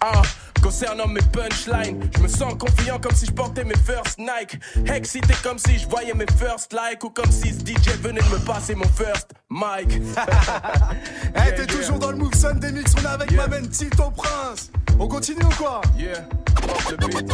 [0.00, 0.22] Ah,
[0.62, 4.58] concernant mes punchlines, je me sens confiant comme si je portais mes first Nike.
[4.92, 8.28] Excité comme si je voyais mes first likes ou comme si ce DJ venait de
[8.28, 10.00] me passer mon first mic.
[11.36, 14.70] Eh, t'es toujours dans le Move Sunday Mix, on est avec ma main Tito Prince.
[14.98, 15.80] On continue ou quoi?
[15.96, 16.26] Yeah,
[16.98, 17.32] drop beat.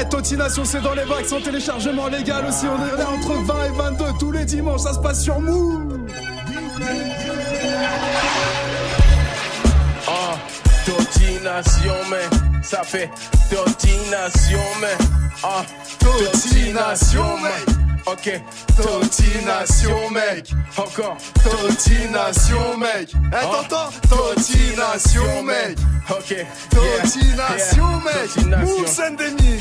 [0.00, 2.66] Eh, Totination, c'est dans les bacs sans téléchargement légal aussi.
[2.66, 5.98] On est là entre 20 et 22 tous les dimanches, ça se passe sur Move.
[12.72, 13.10] Ça fait
[13.50, 14.96] Totination, mais
[15.42, 15.62] ah,
[15.98, 18.40] Totination, mais ok,
[18.76, 20.50] Totination, mec.
[20.76, 21.16] encore.
[21.42, 23.12] Totination, mec.
[23.14, 23.90] Eh, t'entends?
[24.08, 25.78] Totination, mec.
[26.10, 28.46] Ok, Totination, mec.
[28.46, 29.00] Move Mix.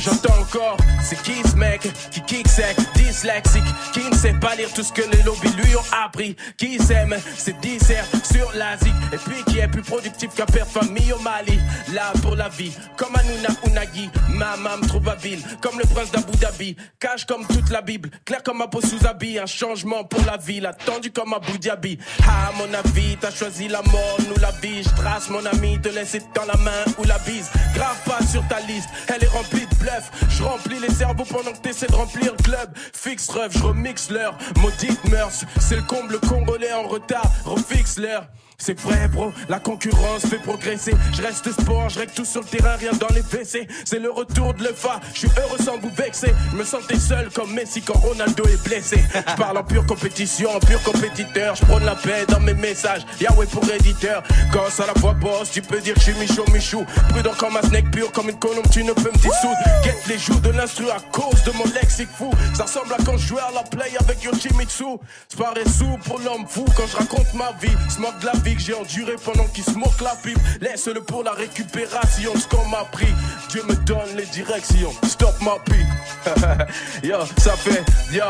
[0.03, 3.63] J'entends encore, c'est qui ce mec qui kick sec, dyslexique,
[3.93, 7.15] qui ne sait pas lire tout ce que les lobbies lui ont appris, qui s'aime,
[7.37, 11.59] c'est dissert sur l'Asie, et puis qui est plus productif qu'un père famille au Mali,
[11.93, 16.35] là pour la vie, comme Hanouna Unagi, ma me trouve habile, comme le prince d'Abu
[16.37, 20.38] Dhabi, cache comme toute la Bible, clair comme un peau sous un changement pour la
[20.38, 24.84] ville, attendu comme Abu Dhabi, ah mon avis, t'as choisi la mort, nous la vie,
[24.84, 28.41] je trace mon ami, te laisser dans la main ou la bise, grave pas sur
[28.47, 31.95] ta liste, elle est remplie de bluff, je remplis les cerveaux pendant que t'essaies de
[31.95, 36.88] remplir le club, fixe ref, je remix l'heure, maudite mœurs, c'est le comble congolais en
[36.88, 38.27] retard, refixe l'heure.
[38.64, 40.93] C'est vrai, bro, la concurrence fait progresser.
[41.14, 43.68] Je reste sport, je règle tout sur le terrain, rien dans les WC.
[43.86, 46.32] C'est le retour de l'EFA, je suis heureux sans vous vexer.
[46.51, 49.03] Je me sentais seul comme Messi quand Ronaldo est blessé.
[49.16, 51.55] Je parle en pure compétition, en pur compétiteur.
[51.55, 53.01] Je prône la paix dans mes messages.
[53.20, 54.22] Yahweh pour éditeur.
[54.53, 56.86] Quand ça la voix boss, tu peux dire que je suis Michou Michou.
[57.09, 59.57] Prudent comme un snake pur, comme une colombe, tu ne peux me dissoudre.
[59.84, 62.30] Guette les joues de l'instru à cause de mon lexique fou.
[62.53, 64.99] Ça ressemble à quand je jouais à la play avec Yoshimitsu.
[65.30, 67.76] C'est pareil sous pour l'homme fou quand je raconte ma vie.
[68.22, 70.39] De la vie que j'ai endurée pendant qu'il se moque la pipe.
[70.62, 73.14] Laisse-le pour la récupération, ce qu'on m'a pris.
[73.49, 74.91] Dieu me donne les directions.
[75.04, 75.88] Stop ma pipe.
[77.04, 77.84] Yo, ça fait,
[78.14, 78.24] yo,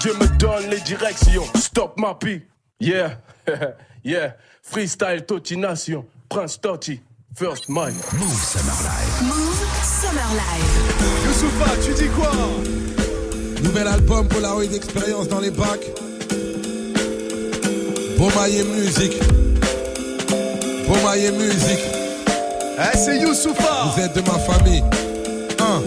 [0.00, 1.44] Dieu me donne les directions.
[1.54, 2.48] Stop ma pipe.
[2.80, 3.16] Yeah,
[4.04, 4.34] yeah.
[4.62, 6.04] Freestyle Totination.
[6.28, 7.00] Prince Totti.
[7.34, 7.94] First mind.
[8.12, 9.22] Move Summer Live.
[9.22, 10.88] Move Summer Live.
[11.26, 12.30] Youssoufa, tu dis quoi?
[13.62, 15.86] Nouvel album Polaroid Experience dans les bacs.
[18.18, 19.20] Beaumaillé Musique.
[20.88, 21.84] Beaumaillé Musique.
[22.78, 23.92] Eh, c'est Youssoufa.
[23.94, 24.82] Vous êtes de ma famille.
[25.60, 25.82] Un.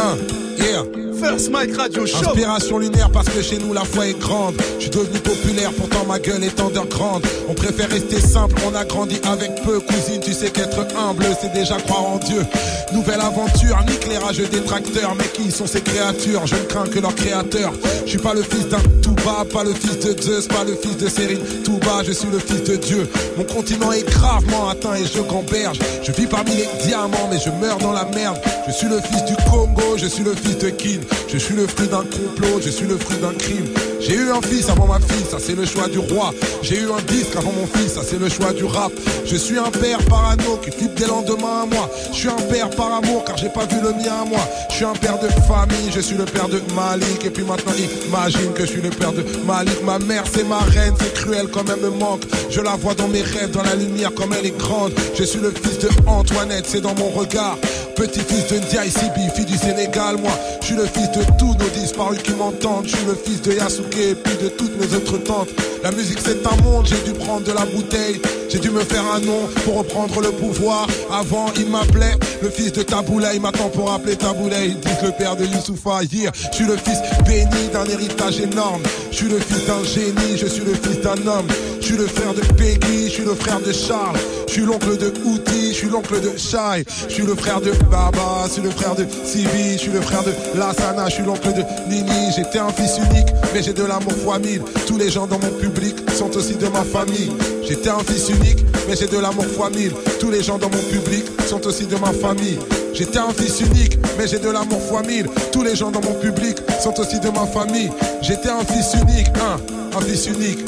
[0.00, 0.16] Un.
[0.56, 0.84] Yeah.
[1.20, 2.30] First Mike Radio Show.
[2.30, 4.54] Inspiration lunaire parce que chez nous la foi est grande.
[4.78, 7.24] Je suis devenu populaire, pourtant ma gueule est underground.
[7.48, 9.78] On préfère rester simple, on a grandi avec peu.
[9.80, 12.44] Cousine, tu sais qu'être humble, c'est déjà croire en Dieu.
[12.92, 15.14] Nouvelle aventure, nique les rageux détracteurs.
[15.16, 16.46] Mais qui sont ces créatures?
[16.46, 17.72] Je ne crains que leur créateur.
[18.04, 20.96] Je suis pas le fils d'un Touba, pas le fils de Zeus, pas le fils
[20.96, 21.40] de Sérine.
[21.64, 23.08] Touba, je suis le fils de Dieu.
[23.36, 25.78] Mon continent est gravement atteint et je gamberge.
[26.02, 28.38] Je vis parmi les diamants, mais je meurs dans la merde.
[28.66, 31.00] Je suis le fils du Congo, je suis le fils de Kin.
[31.28, 33.66] Je suis le fruit d'un complot, je suis le fruit d'un crime.
[34.02, 36.32] J'ai eu un fils avant ma fille, ça c'est le choix du roi.
[36.60, 38.90] J'ai eu un disque avant mon fils, ça c'est le choix du rap.
[39.24, 41.88] Je suis un père parano qui flippe des lendemains à moi.
[42.10, 44.40] Je suis un père par amour car j'ai pas vu le mien à moi.
[44.70, 47.24] Je suis un père de famille, je suis le père de Malik.
[47.24, 47.72] Et puis maintenant
[48.06, 49.80] imagine que je suis le père de Malik.
[49.84, 52.22] Ma mère c'est ma reine, c'est cruel comme elle me manque.
[52.50, 54.92] Je la vois dans mes rêves, dans la lumière comme elle est grande.
[55.14, 57.56] Je suis le fils de Antoinette, c'est dans mon regard.
[57.96, 60.32] Petit-fils de Ndiaye Sibi, fille du Sénégal, moi.
[60.60, 62.86] Je suis le fils de tous nos disparus qui m'entendent.
[62.86, 65.48] Je suis le fils de Yasuke et puis de toutes mes autres tantes.
[65.82, 68.20] La musique c'est un monde, j'ai dû prendre de la bouteille.
[68.48, 70.86] J'ai dû me faire un nom pour reprendre le pouvoir.
[71.12, 73.38] Avant, il m'appelait le fils de Taboulaï.
[73.40, 76.02] Maintenant, pour appeler Taboulaï, ils disent le père de Youssoufa.
[76.04, 78.82] Hier, je suis le fils béni d'un héritage énorme.
[79.10, 81.46] Je suis le fils d'un génie, je suis le fils d'un homme.
[81.82, 84.16] Je suis le frère de Peggy, je suis le frère de Charles.
[84.46, 86.84] Je suis l'oncle de Outi, je suis l'oncle de Shai.
[87.08, 90.00] Je suis le frère de Baba, je suis le frère de Sibi, je suis le
[90.00, 92.30] frère de Lassana, je suis l'oncle de Nini.
[92.36, 94.62] J'étais un fils unique, mais j'ai de l'amour fois mille.
[94.86, 97.32] Tous les gens dans mon public sont aussi de ma famille.
[97.64, 99.92] J'étais un fils unique, mais j'ai de l'amour fois mille.
[100.20, 102.60] Tous les gens dans mon public sont aussi de ma famille.
[102.94, 105.26] J'étais un fils unique, mais j'ai de l'amour fois mille.
[105.50, 107.90] Tous les gens dans mon public sont aussi de ma famille.
[108.20, 110.60] J'étais un fils unique, un, un fils unique.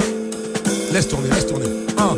[0.94, 1.66] Laisse tourner, laisse tourner.
[1.98, 2.16] Un.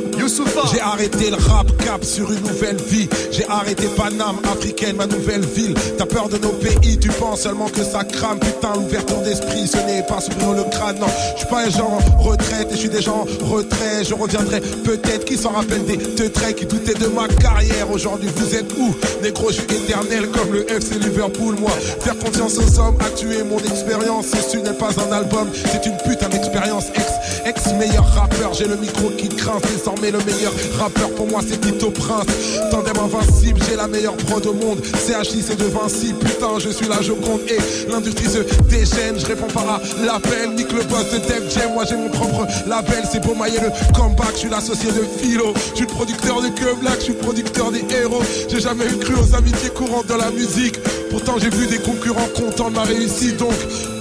[0.72, 3.08] J'ai arrêté le rap cap sur une nouvelle vie.
[3.30, 5.74] J'ai arrêté Paname, africaine, ma nouvelle ville.
[5.96, 8.38] T'as peur de nos pays, tu penses seulement que ça crame.
[8.38, 10.98] Putain, l'ouverture d'esprit, ce n'est pas s'ouvrir le crâne.
[10.98, 14.04] Non, je suis pas un genre en retraite et je suis déjà en retrait.
[14.04, 17.90] Je reviendrai peut-être qui s'en rappelle des teutrés qui doutaient de ma carrière.
[17.90, 18.94] Aujourd'hui, vous êtes où?
[19.22, 21.72] Négro, je suis éternel comme le FC Liverpool, moi.
[22.00, 24.26] Faire confiance aux hommes a tué mon expérience.
[24.50, 26.86] Ce n'est pas un album, c'est une putain d'expérience.
[26.94, 27.06] Ex,
[27.47, 29.59] ex meilleur rappeur, j'ai le micro qui craint.
[29.70, 32.26] Désormais, le meilleur rappeur pour moi, c'est Tito Prince.
[32.70, 34.80] Tandem invincible, j'ai la meilleure prod au monde.
[34.84, 36.12] CHI, c'est de Vinci.
[36.14, 37.12] Putain, je suis là, je.
[37.12, 37.59] Et
[37.90, 39.18] l'industrie se déchaîne.
[39.18, 40.55] Je réponds pas à l'appel.
[40.55, 41.72] Nique le boss de Def Jam.
[41.74, 43.05] Moi, j'ai mon propre label.
[43.11, 44.32] C'est pour mailler le comeback.
[44.32, 45.53] Je suis l'associé de Philo.
[45.70, 46.97] Je suis le producteur de Que Black.
[46.99, 48.22] Je suis le producteur des héros.
[48.49, 50.78] J'ai jamais eu cru aux amitiés courantes dans la musique.
[51.11, 53.36] Pourtant, j'ai vu des concurrents contents de ma réussite.
[53.36, 53.55] Donc,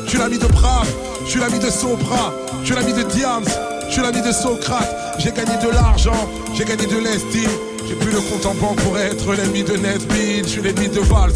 [0.05, 0.87] je suis l'ami de Brave.
[1.25, 2.33] Je suis l'ami de Sopra.
[2.61, 3.43] Je suis l'ami de Diams.
[3.87, 4.95] Je suis l'ami de Socrate.
[5.17, 6.29] J'ai gagné de l'argent.
[6.53, 7.49] J'ai gagné de l'estime.
[7.87, 10.45] J'ai plus le compte en banque pour être l'ennemi de Netbeat.
[10.45, 11.33] Je suis l'ennemi de Valls.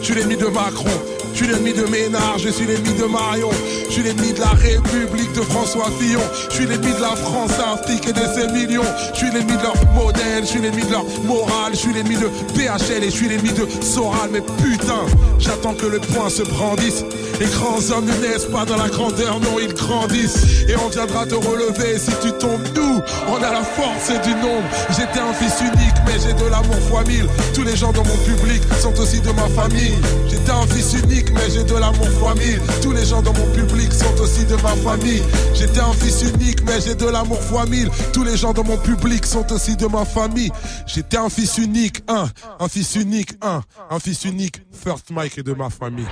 [0.00, 0.90] Je suis l'ennemi de Macron.
[1.36, 3.50] Je suis l'ennemi de Ménard, je suis l'ennemi de Marion.
[3.88, 6.22] Je suis l'ennemi de la République de François Fillon.
[6.48, 8.82] Je suis l'ennemi de la France, Afrique et de ses millions.
[9.12, 11.72] Je suis l'ennemi de leur modèle, je suis l'ennemi de leur morale.
[11.72, 14.30] Je suis l'ennemi de PHL et je suis l'ennemi de Soral.
[14.32, 15.04] Mais putain,
[15.38, 17.04] j'attends que le point se brandisse.
[17.38, 20.64] Les grands hommes ne naissent pas dans la grandeur, non, ils grandissent.
[20.68, 22.64] Et on viendra te relever si tu tombes.
[22.74, 24.64] Nous, on a la force du nombre.
[24.88, 27.26] J'étais un fils unique, mais j'ai de l'amour fois mille.
[27.52, 29.92] Tous les gens dans mon public sont aussi de ma famille.
[30.30, 32.60] J'étais un fils unique, mais j'ai de l'amour fois mille.
[32.82, 35.22] Tous les gens dans mon public sont aussi de ma famille.
[35.54, 37.90] J'étais un fils unique, mais j'ai de l'amour fois mille.
[38.12, 40.50] Tous les gens dans mon public sont aussi de ma famille.
[40.86, 42.26] J'étais un fils unique, un,
[42.60, 44.62] un fils unique, un, un fils unique.
[44.72, 46.06] First Mike et de ma famille.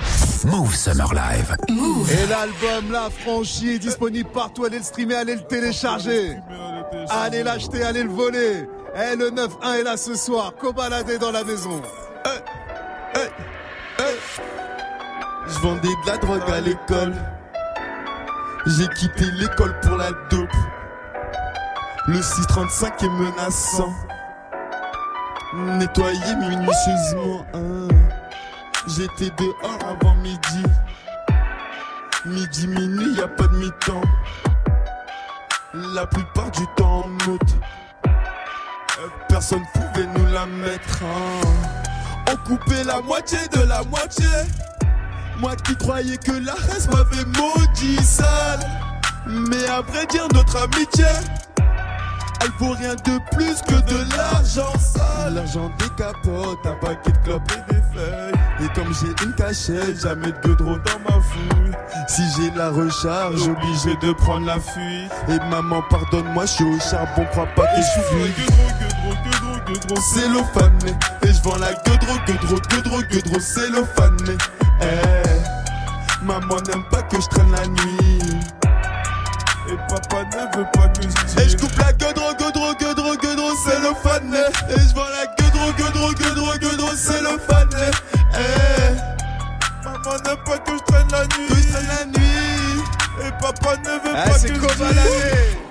[0.45, 1.55] Move Summer Live.
[1.69, 4.65] Et l'album La Franchie est disponible partout.
[4.65, 6.35] Allez le streamer, allez le télécharger.
[7.09, 8.67] Allez l'acheter, allez le voler.
[8.95, 10.53] Eh, le 9-1 est là ce soir.
[10.59, 11.81] Cobaladé dans la maison.
[15.47, 17.13] Je vendais de la drogue à l'école.
[18.65, 20.49] J'ai quitté l'école pour la dope.
[22.07, 23.93] Le 635 est menaçant.
[25.53, 27.45] Nettoyer minutieusement.
[27.53, 27.87] hein.
[28.87, 30.63] J'étais dehors avant midi.
[32.25, 34.01] Midi, minuit, y a pas de mi-temps.
[35.73, 37.55] La plupart du temps en meute.
[38.07, 41.03] Euh, Personne pouvait nous la mettre.
[41.03, 41.47] hein.
[42.31, 44.25] On coupait la moitié de la moitié.
[45.39, 48.59] Moi qui croyais que la reste m'avait maudit sale.
[49.27, 51.05] Mais à vrai dire, notre amitié,
[52.41, 55.33] elle vaut rien de plus que de l'argent sale.
[55.33, 58.33] L'argent décapote, un paquet de clopes et des feuilles.
[58.61, 61.75] Et comme j'ai une cachette, jamais de gueudreau dans ma fouille.
[62.07, 65.11] Si j'ai la recharge, obligé de prendre la fuite.
[65.27, 68.33] Et maman, pardonne-moi, je suis au charbon, crois pas que je suis.
[70.13, 70.77] Cellophane,
[71.23, 74.37] et je vends la gueudreau, gueudreau, gueudreau, gueudreau, cellophane.
[74.81, 78.39] Eh, maman n'aime pas que je traîne la nuit.
[79.67, 81.41] Et papa ne veut pas que je tire.
[81.41, 84.35] Et je coupe la gueudreau, gueudreau, gueudreau, gueudreau, cellophane.
[84.69, 87.69] Et je vends la gueudreau, gueudreau, gueudreau, gueudreau, cellophane.
[88.37, 91.47] Eh, maman n'aime pas que je traîne la nuit.
[91.49, 92.83] Que je traîne la nuit.
[93.27, 95.64] Et papa ne veut Ah, pas c'est que je.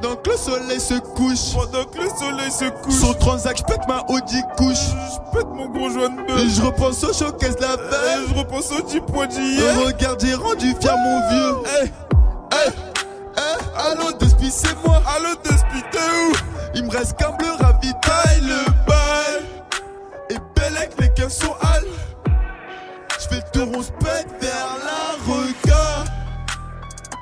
[0.00, 3.62] Pendant que le soleil se couche, pendant que le soleil se couche, sur Transac, je
[3.64, 6.40] pète ma Audi couche, je pète mon gros joint de.
[6.40, 9.78] Et je repense au showcase la veille, je repense au 10 points d'hier.
[9.84, 11.56] Regarde, j'ai rendu fier mon vieux.
[11.66, 11.92] Hey,
[12.52, 12.72] hey,
[13.36, 15.02] hey, allô, Despi, c'est moi.
[15.16, 16.32] Allô, Despi, t'es où?
[16.74, 19.44] Il me reste qu'un bleu, ravitaille le bail.
[20.30, 21.84] Et Bellec, les keufs sont hal.
[23.18, 26.04] Je fais le tour, on se pète vers la regard.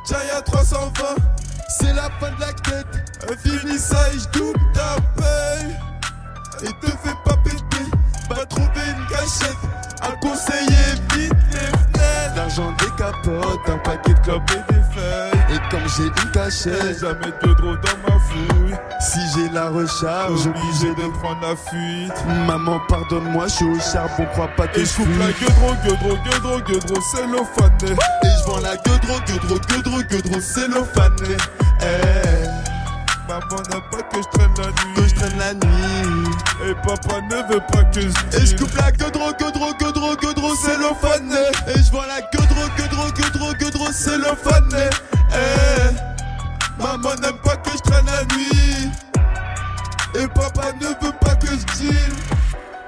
[0.09, 1.17] Jaya 320,
[1.81, 2.87] c'est la fin de la quête.
[3.43, 5.77] Finis ça et je double ta paye.
[6.63, 7.87] Et te fais pas péter,
[8.31, 9.57] va trouver une cachette.
[10.03, 12.37] Un conseiller vite les fenêtres.
[12.37, 15.38] L'argent décapote, un paquet de clopes et des feuilles.
[15.59, 18.77] Et comme j'ai une cachette, jamais de drôle dans ma fouille.
[19.01, 22.13] Si j'ai la recharge, obligé de prendre la fuite.
[22.47, 26.61] Maman, pardonne-moi, je suis au charbon, crois pas que je coupe la gueudreau, gueudreau, gueudreau,
[26.61, 27.73] gueudreau, cellophane.
[27.83, 31.17] Et je vends la gueudreau, gueudreau, gueudreau, gueudreau, cellophane.
[31.83, 32.69] Eh.
[33.27, 34.95] Maman n'a pas que je traîne la nuit.
[34.97, 36.31] Que je traîne la nuit.
[36.67, 40.55] Et papa ne veut pas que je Et je coupe la gueudreau, gueudreau, gueudreau, gueudreau,
[40.55, 41.33] cellophane.
[41.67, 44.91] Et je vends la gueudreau, gueudreau, gueudreau, gueudreau, cellophane.
[45.39, 46.83] Eh.
[46.83, 48.91] Maman n'aime pas que je traîne la nuit.
[50.15, 52.13] Et papa ne veut pas que je deal.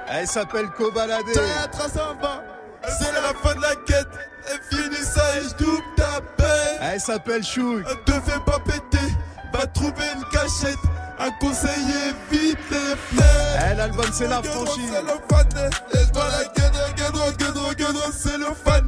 [0.09, 1.23] Elle s'appelle Kobalade.
[1.33, 4.07] C'est la fin de la quête.
[4.47, 6.77] Et finis ça et je double ta paix.
[6.81, 7.81] Elle s'appelle Chou.
[8.05, 9.07] Te fais pas péter.
[9.53, 10.79] Va trouver une cachette.
[11.19, 13.67] Un conseiller vite les fenêtres.
[13.71, 14.91] Eh, l'album, c'est la franchise.
[14.91, 15.47] C'est le fan.
[15.93, 18.87] Et je la gueudre, c'est le fan.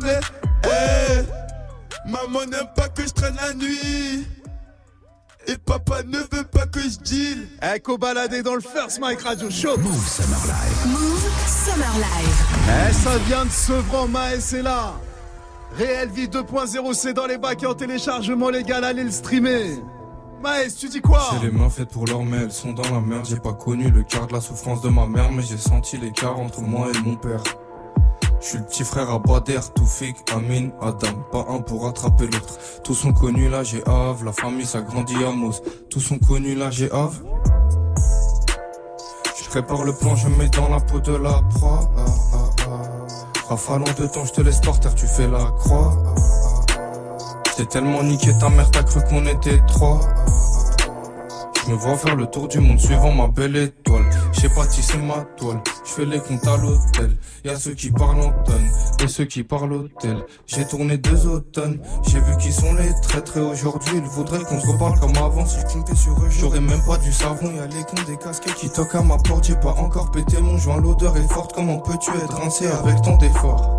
[0.65, 1.23] Eh.
[2.05, 4.27] Maman n'aime pas que je traîne la nuit.
[5.47, 7.47] Et papa ne veut pas que je deal.
[7.61, 9.77] Eh, Kobalade dans le First Mike Radio Show.
[9.77, 10.87] Move Summer Live.
[10.87, 12.89] Move Summer Live.
[12.89, 14.93] Eh, ça vient de Sevran, Maes est là.
[15.77, 19.81] Réel Vie 2.0, c'est dans les bacs et en téléchargement légal, allez le streamer.
[20.41, 22.99] Maes, tu dis quoi J'ai les mains faites pour leur mais elles sont dans la
[23.01, 23.25] merde.
[23.27, 26.37] J'ai pas connu le quart de la souffrance de ma mère, mais j'ai senti l'écart
[26.39, 27.41] entre moi et mon père.
[28.43, 31.17] Je suis le petit frère à Bader, Toufik, Amin, Adam.
[31.31, 32.59] Pas un pour attraper l'autre.
[32.83, 34.25] Tous sont connus là, j'ai Ave.
[34.25, 35.61] La famille s'agrandit à Mos.
[35.89, 37.23] Tous sont connus là, j'ai Ave.
[39.41, 41.89] Je prépare le plan, je me mets dans la peau de la proie.
[41.97, 42.49] Ah, ah,
[43.49, 43.57] ah.
[44.13, 46.03] Temps, je te laisse par terre, tu fais la croix.
[47.53, 50.01] J't'ai tellement niqué ta mère, t'as cru qu'on était trois.
[51.65, 54.03] Je me vois faire le tour du monde suivant ma belle étoile.
[54.33, 55.61] Je sais pas tisser ma toile.
[55.85, 57.15] Je fais les comptes à l'hôtel.
[57.45, 58.67] Y'a ceux qui parlent en tonnes
[59.03, 60.17] et ceux qui parlent hôtel.
[60.47, 61.79] J'ai tourné deux automnes.
[62.07, 65.45] J'ai vu qui sont les traîtres et aujourd'hui ils voudraient qu'on se reparle comme avant.
[65.45, 67.51] Si je sur eux, j'aurais même pas du savon.
[67.55, 69.45] Y'a les cons des casquettes qui toquent à ma porte.
[69.45, 70.77] J'ai pas encore pété mon joint.
[70.81, 71.53] L'odeur est forte.
[71.53, 73.69] Comment peux-tu être rincé avec tant d'efforts?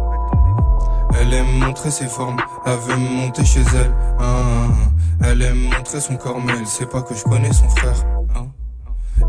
[1.20, 3.94] Elle aime montrer ses formes, elle veut monter chez elle.
[4.18, 4.68] hein.
[5.22, 7.94] Elle aime montrer son corps, mais elle sait pas que je connais son frère.
[8.34, 8.46] hein?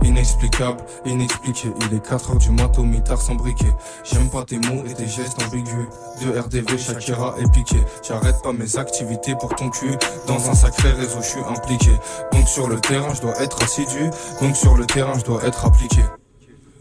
[0.03, 1.71] Inexplicable, inexpliqué.
[1.81, 3.73] Il est 4 heures du matin mitard sans briquet.
[4.03, 5.87] J'aime pas tes mots et tes gestes ambigus.
[6.21, 7.77] De RDV, Shakira est piqué.
[8.07, 9.97] J'arrête pas mes activités pour ton cul.
[10.27, 11.91] Dans un sacré réseau, je suis impliqué.
[12.31, 14.09] Donc sur le terrain, je dois être assidu.
[14.41, 16.03] Donc sur le terrain, je dois être appliqué.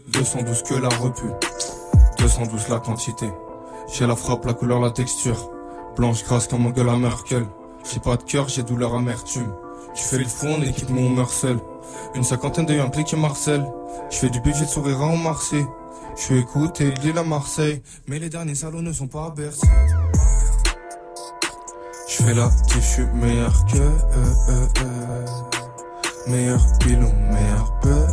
[0.09, 1.25] 212 que la repu.
[2.17, 3.31] 212 la quantité.
[3.93, 5.51] J'ai la frappe, la couleur, la texture.
[5.95, 7.45] Blanche grasse comme Angela Merkel.
[7.91, 9.53] J'ai pas de cœur, j'ai douleur amertume.
[9.95, 11.57] Tu fais le fond, on équipe mon meurt seul.
[12.15, 13.65] Une cinquantaine Yankee qui Marcel.
[14.11, 15.65] Je fais du budget de sourire en Marseille.
[16.17, 17.81] Je suis écouté, est à Marseille.
[18.07, 19.65] Mais les derniers salons ne sont pas à Bercy.
[22.09, 23.91] Je fais la je suis meilleur que eux,
[24.49, 25.25] eux, eux.
[26.27, 28.07] Meilleur pilon, meilleur peu, euh,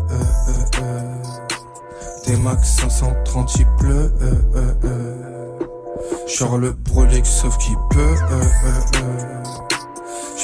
[0.48, 1.22] euh, euh.
[2.26, 5.58] Des max 530, il pleut, euh, euh, euh.
[6.28, 9.42] Charles Prolex, sauf qui peut, euh, euh, euh.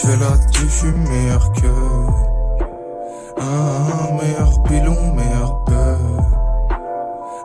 [0.00, 1.66] Je fais la diff, je suis meilleur que
[3.40, 5.96] un meilleur pilon, meilleur peu.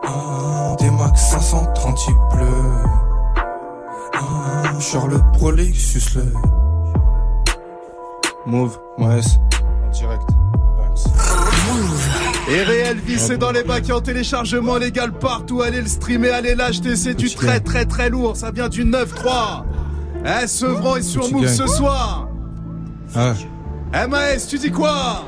[0.06, 2.46] Un des max 530, il pleut.
[4.14, 6.26] Un Charles Prolex, suce le.
[8.46, 10.22] Move, ouais, en direct.
[12.48, 15.62] Et Réel Vie, c'est dans les bacs en téléchargement légal partout.
[15.62, 18.36] Allez le streamer, allez l'acheter, c'est du très très très lourd.
[18.36, 19.64] Ça vient du 9-3.
[20.24, 22.28] Eh, Sevran est sur Move ce soir.
[23.16, 23.34] Ah.
[23.94, 25.24] Eh, Maës, tu dis quoi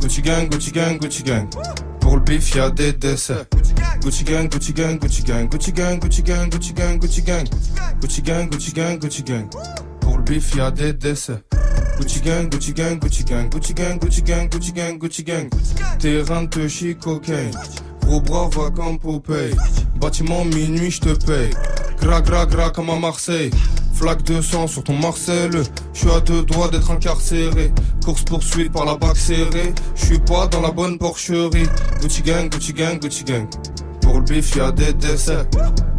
[0.00, 1.48] Gucci gang, Gucci gang, Gucci gang.
[2.00, 3.44] Pour le bif, y'a des décès.
[4.00, 7.44] Gucci gang, Gucci gang, Gucci gang, Gucci gang, Gucci gang, Gucci gang, Gucci gang.
[8.00, 9.48] Gucci gang, Gucci gang, Gucci gang.
[10.00, 11.42] Pour le bif, y'a des décès.
[11.98, 15.48] Gucci gang, Gucci gang, Gucci gang, Gucci gang, Gucci gang, Gucci gang, Gucci gang.
[15.98, 17.50] Terrain de chic cocaine.
[18.02, 19.56] Gros bras va comme Popeye.
[20.00, 21.50] Bâtiment minuit, j'te paye.
[22.00, 23.50] Gra gra gra comme à Marseille.
[24.02, 25.62] Flaque de sang sur ton Marcel.
[25.94, 27.70] J'suis à deux doigts d'être incarcéré.
[28.04, 29.72] Course poursuite par la bague serrée.
[29.94, 31.68] J'suis pas dans la bonne porcherie.
[32.00, 33.46] Gucci gang, Gucci gang, Gucci gang.
[34.00, 35.46] Pour le bif, y'a des décès.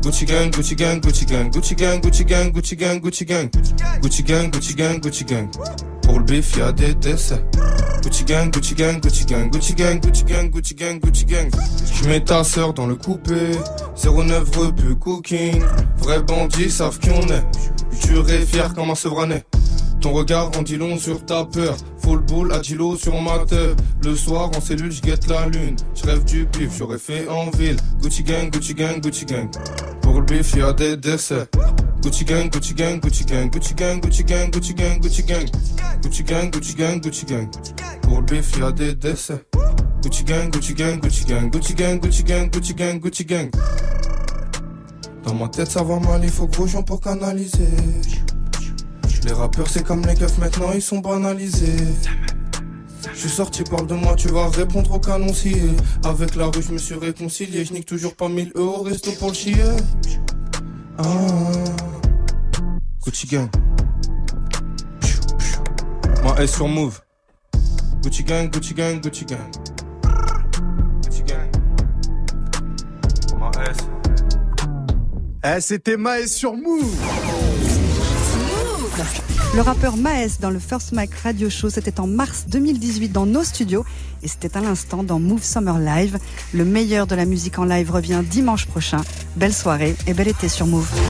[0.02, 3.50] Gucci gang, Gucci gang, Gucci gang, Gucci gang, Gucci gang, Gucci gang, Gucci gang.
[4.02, 5.48] Gucci gang, Gucci gang, Gucci gang.
[6.04, 7.44] Pour le bif, y'a des décès.
[8.04, 11.50] Gucci gang, Gucci gang, Gucci gang, Gucci gang, Gucci gang, Gucci gang, Gucci gang.
[11.96, 13.52] J'mets ta sœur dans le coupé.
[14.04, 15.62] 09 rebut cooking.
[15.98, 17.44] Vrais bandits savent qui on est.
[18.30, 19.44] Et fier comme un sevranet.
[20.02, 21.76] Ton regard en dit long sur ta peur.
[22.00, 23.76] Full boule à Gilo sur ma tête.
[24.04, 25.78] Le soir en cellule, j'guette la lune.
[25.96, 27.78] J'rêve du bif, j'aurais fait en ville.
[28.02, 29.50] Gucci gang, Gucci gang, Gucci gang.
[30.02, 31.48] Pour le bif, y'a des décès.
[32.04, 35.50] Gucci gang, Gucci gang, Gucci gang, Gucci gang, Gucci gang, Gucci gang, Gucci gang.
[36.02, 37.48] Gucci gang, Gucci gang, Gucci gang.
[38.02, 39.42] Pour le bif, y'a des décès.
[40.02, 43.50] Gucci gang, Gucci gang, Gucci gang, Gucci gang, Gucci gang, Gucci gang, Gucci gang.
[45.24, 47.72] Dans ma tête, ça va mal, il faut gros gens pour canaliser.
[49.24, 51.88] Les rappeurs, c'est comme les keufs, maintenant ils sont banalisés.
[53.14, 55.62] Je suis sorti, parle de moi, tu vas répondre au canoncier.
[56.04, 57.64] Avec la rue, je me suis réconcilié.
[57.64, 59.64] Je nique toujours pas 1000 euros resto pour le chier.
[60.98, 61.06] Ah,
[63.04, 63.50] Gucci gang.
[66.24, 67.02] Ma S sur move.
[68.04, 69.52] Gucci gang, Gucci gang, Gucci gang.
[71.04, 71.50] Gucci gang.
[73.40, 73.78] Ma S.
[75.44, 76.96] Eh, c'était Maës sur Move.
[79.56, 83.44] Le rappeur Maes dans le First Mic Radio Show, c'était en mars 2018 dans nos
[83.44, 83.86] studios
[84.24, 86.18] et c'était à l'instant dans Move Summer Live.
[86.56, 89.02] Le meilleur de la musique en live revient dimanche prochain.
[89.36, 90.94] Belle soirée et bel été sur Move.